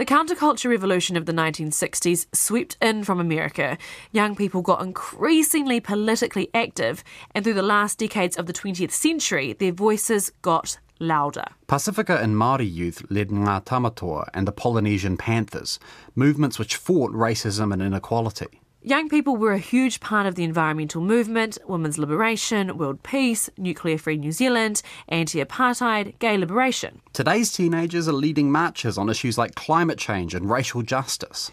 The 0.00 0.06
counterculture 0.06 0.70
revolution 0.70 1.18
of 1.18 1.26
the 1.26 1.32
1960s 1.32 2.26
swept 2.34 2.78
in 2.80 3.04
from 3.04 3.20
America. 3.20 3.76
Young 4.12 4.34
people 4.34 4.62
got 4.62 4.80
increasingly 4.80 5.78
politically 5.78 6.48
active, 6.54 7.04
and 7.34 7.44
through 7.44 7.52
the 7.52 7.62
last 7.62 7.98
decades 7.98 8.38
of 8.38 8.46
the 8.46 8.54
20th 8.54 8.92
century, 8.92 9.52
their 9.52 9.72
voices 9.72 10.32
got 10.40 10.78
louder. 11.00 11.44
Pacifica 11.66 12.18
and 12.18 12.34
Māori 12.34 12.72
youth 12.72 13.04
led 13.10 13.28
Ngā 13.28 13.64
Tamatoa 13.64 14.28
and 14.32 14.48
the 14.48 14.52
Polynesian 14.52 15.18
Panthers, 15.18 15.78
movements 16.14 16.58
which 16.58 16.76
fought 16.76 17.12
racism 17.12 17.70
and 17.70 17.82
inequality. 17.82 18.59
Young 18.82 19.10
people 19.10 19.36
were 19.36 19.52
a 19.52 19.58
huge 19.58 20.00
part 20.00 20.24
of 20.24 20.36
the 20.36 20.42
environmental 20.42 21.02
movement, 21.02 21.58
women's 21.66 21.98
liberation, 21.98 22.78
world 22.78 23.02
peace, 23.02 23.50
nuclear 23.58 23.98
free 23.98 24.16
New 24.16 24.32
Zealand, 24.32 24.80
anti 25.06 25.44
apartheid, 25.44 26.18
gay 26.18 26.38
liberation. 26.38 27.02
Today's 27.12 27.52
teenagers 27.52 28.08
are 28.08 28.14
leading 28.14 28.50
marches 28.50 28.96
on 28.96 29.10
issues 29.10 29.36
like 29.36 29.54
climate 29.54 29.98
change 29.98 30.34
and 30.34 30.48
racial 30.48 30.80
justice. 30.80 31.50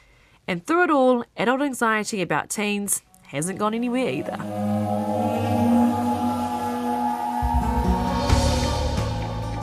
And 0.48 0.66
through 0.66 0.84
it 0.84 0.90
all, 0.90 1.26
adult 1.36 1.62
anxiety 1.62 2.22
about 2.22 2.50
teens 2.50 3.02
hasn't 3.24 3.60
gone 3.60 3.74
anywhere 3.74 4.08
either. 4.08 4.38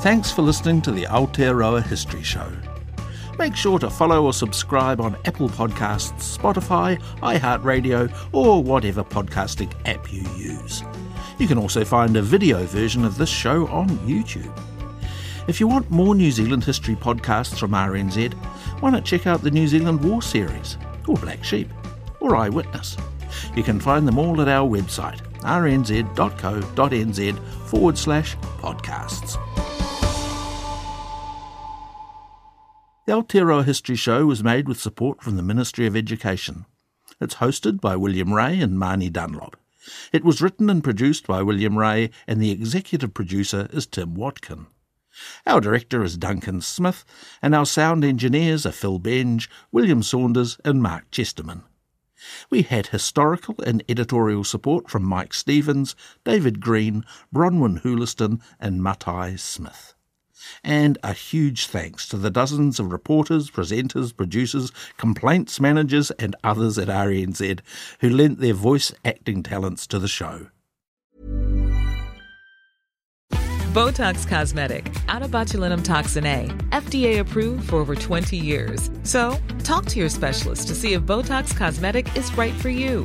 Thanks 0.02 0.30
for 0.30 0.42
listening 0.42 0.82
to 0.82 0.92
the 0.92 1.04
Aotearoa 1.04 1.82
History 1.82 2.22
Show. 2.22 2.52
Make 3.38 3.56
sure 3.56 3.78
to 3.80 3.90
follow 3.90 4.24
or 4.24 4.32
subscribe 4.32 5.00
on 5.00 5.16
Apple 5.24 5.48
Podcasts, 5.48 6.38
Spotify, 6.38 7.00
iHeartRadio, 7.16 8.12
or 8.32 8.62
whatever 8.62 9.02
podcasting 9.02 9.72
app 9.86 10.12
you 10.12 10.22
use. 10.36 10.84
You 11.38 11.48
can 11.48 11.58
also 11.58 11.84
find 11.84 12.16
a 12.16 12.22
video 12.22 12.64
version 12.64 13.04
of 13.04 13.18
this 13.18 13.28
show 13.28 13.66
on 13.68 13.88
YouTube. 13.98 14.56
If 15.48 15.58
you 15.58 15.66
want 15.66 15.90
more 15.90 16.14
New 16.14 16.30
Zealand 16.30 16.64
history 16.64 16.94
podcasts 16.94 17.58
from 17.58 17.72
RNZ, 17.72 18.32
why 18.80 18.90
not 18.90 19.04
check 19.04 19.26
out 19.26 19.42
the 19.42 19.50
New 19.50 19.66
Zealand 19.66 20.02
War 20.02 20.22
Series, 20.22 20.78
or 21.08 21.16
Black 21.16 21.42
Sheep, 21.42 21.68
or 22.20 22.36
Eyewitness? 22.36 22.96
You 23.56 23.64
can 23.64 23.80
find 23.80 24.06
them 24.06 24.18
all 24.18 24.40
at 24.40 24.48
our 24.48 24.68
website, 24.68 25.18
rnz.co.nz 25.40 26.08
forward 27.66 27.98
slash 27.98 28.36
podcasts. 28.36 29.43
The 33.06 33.12
Aotearoa 33.12 33.66
History 33.66 33.96
Show 33.96 34.24
was 34.24 34.42
made 34.42 34.66
with 34.66 34.80
support 34.80 35.22
from 35.22 35.36
the 35.36 35.42
Ministry 35.42 35.86
of 35.86 35.94
Education. 35.94 36.64
It's 37.20 37.34
hosted 37.34 37.78
by 37.78 37.96
William 37.96 38.32
Ray 38.32 38.58
and 38.58 38.78
Māni 38.78 39.12
Dunlop. 39.12 39.58
It 40.10 40.24
was 40.24 40.40
written 40.40 40.70
and 40.70 40.82
produced 40.82 41.26
by 41.26 41.42
William 41.42 41.76
Ray, 41.76 42.08
and 42.26 42.40
the 42.40 42.50
executive 42.50 43.12
producer 43.12 43.68
is 43.74 43.86
Tim 43.86 44.14
Watkin. 44.14 44.68
Our 45.46 45.60
director 45.60 46.02
is 46.02 46.16
Duncan 46.16 46.62
Smith, 46.62 47.04
and 47.42 47.54
our 47.54 47.66
sound 47.66 48.06
engineers 48.06 48.64
are 48.64 48.72
Phil 48.72 48.98
Benge, 48.98 49.48
William 49.70 50.02
Saunders, 50.02 50.56
and 50.64 50.82
Mark 50.82 51.10
Chesterman. 51.10 51.64
We 52.48 52.62
had 52.62 52.86
historical 52.86 53.56
and 53.66 53.84
editorial 53.86 54.44
support 54.44 54.88
from 54.88 55.04
Mike 55.04 55.34
Stevens, 55.34 55.94
David 56.24 56.58
Green, 56.58 57.04
Bronwyn 57.30 57.82
Hooliston, 57.82 58.40
and 58.58 58.82
Matai 58.82 59.36
Smith. 59.36 59.93
And 60.62 60.98
a 61.02 61.12
huge 61.12 61.66
thanks 61.66 62.08
to 62.08 62.16
the 62.16 62.30
dozens 62.30 62.80
of 62.80 62.92
reporters, 62.92 63.50
presenters, 63.50 64.16
producers, 64.16 64.72
complaints 64.96 65.60
managers, 65.60 66.10
and 66.12 66.36
others 66.44 66.78
at 66.78 66.88
RNZ 66.88 67.60
who 68.00 68.10
lent 68.10 68.40
their 68.40 68.54
voice 68.54 68.92
acting 69.04 69.42
talents 69.42 69.86
to 69.88 69.98
the 69.98 70.08
show. 70.08 70.48
Botox 73.74 74.24
Cosmetic, 74.28 74.94
out 75.08 75.22
of 75.22 75.32
botulinum 75.32 75.84
toxin 75.84 76.24
A, 76.26 76.46
FDA 76.70 77.18
approved 77.18 77.70
for 77.70 77.76
over 77.76 77.96
20 77.96 78.36
years. 78.36 78.88
So, 79.02 79.36
talk 79.64 79.86
to 79.86 79.98
your 79.98 80.08
specialist 80.08 80.68
to 80.68 80.76
see 80.76 80.92
if 80.92 81.02
Botox 81.02 81.56
Cosmetic 81.56 82.16
is 82.16 82.32
right 82.38 82.54
for 82.54 82.68
you. 82.68 83.04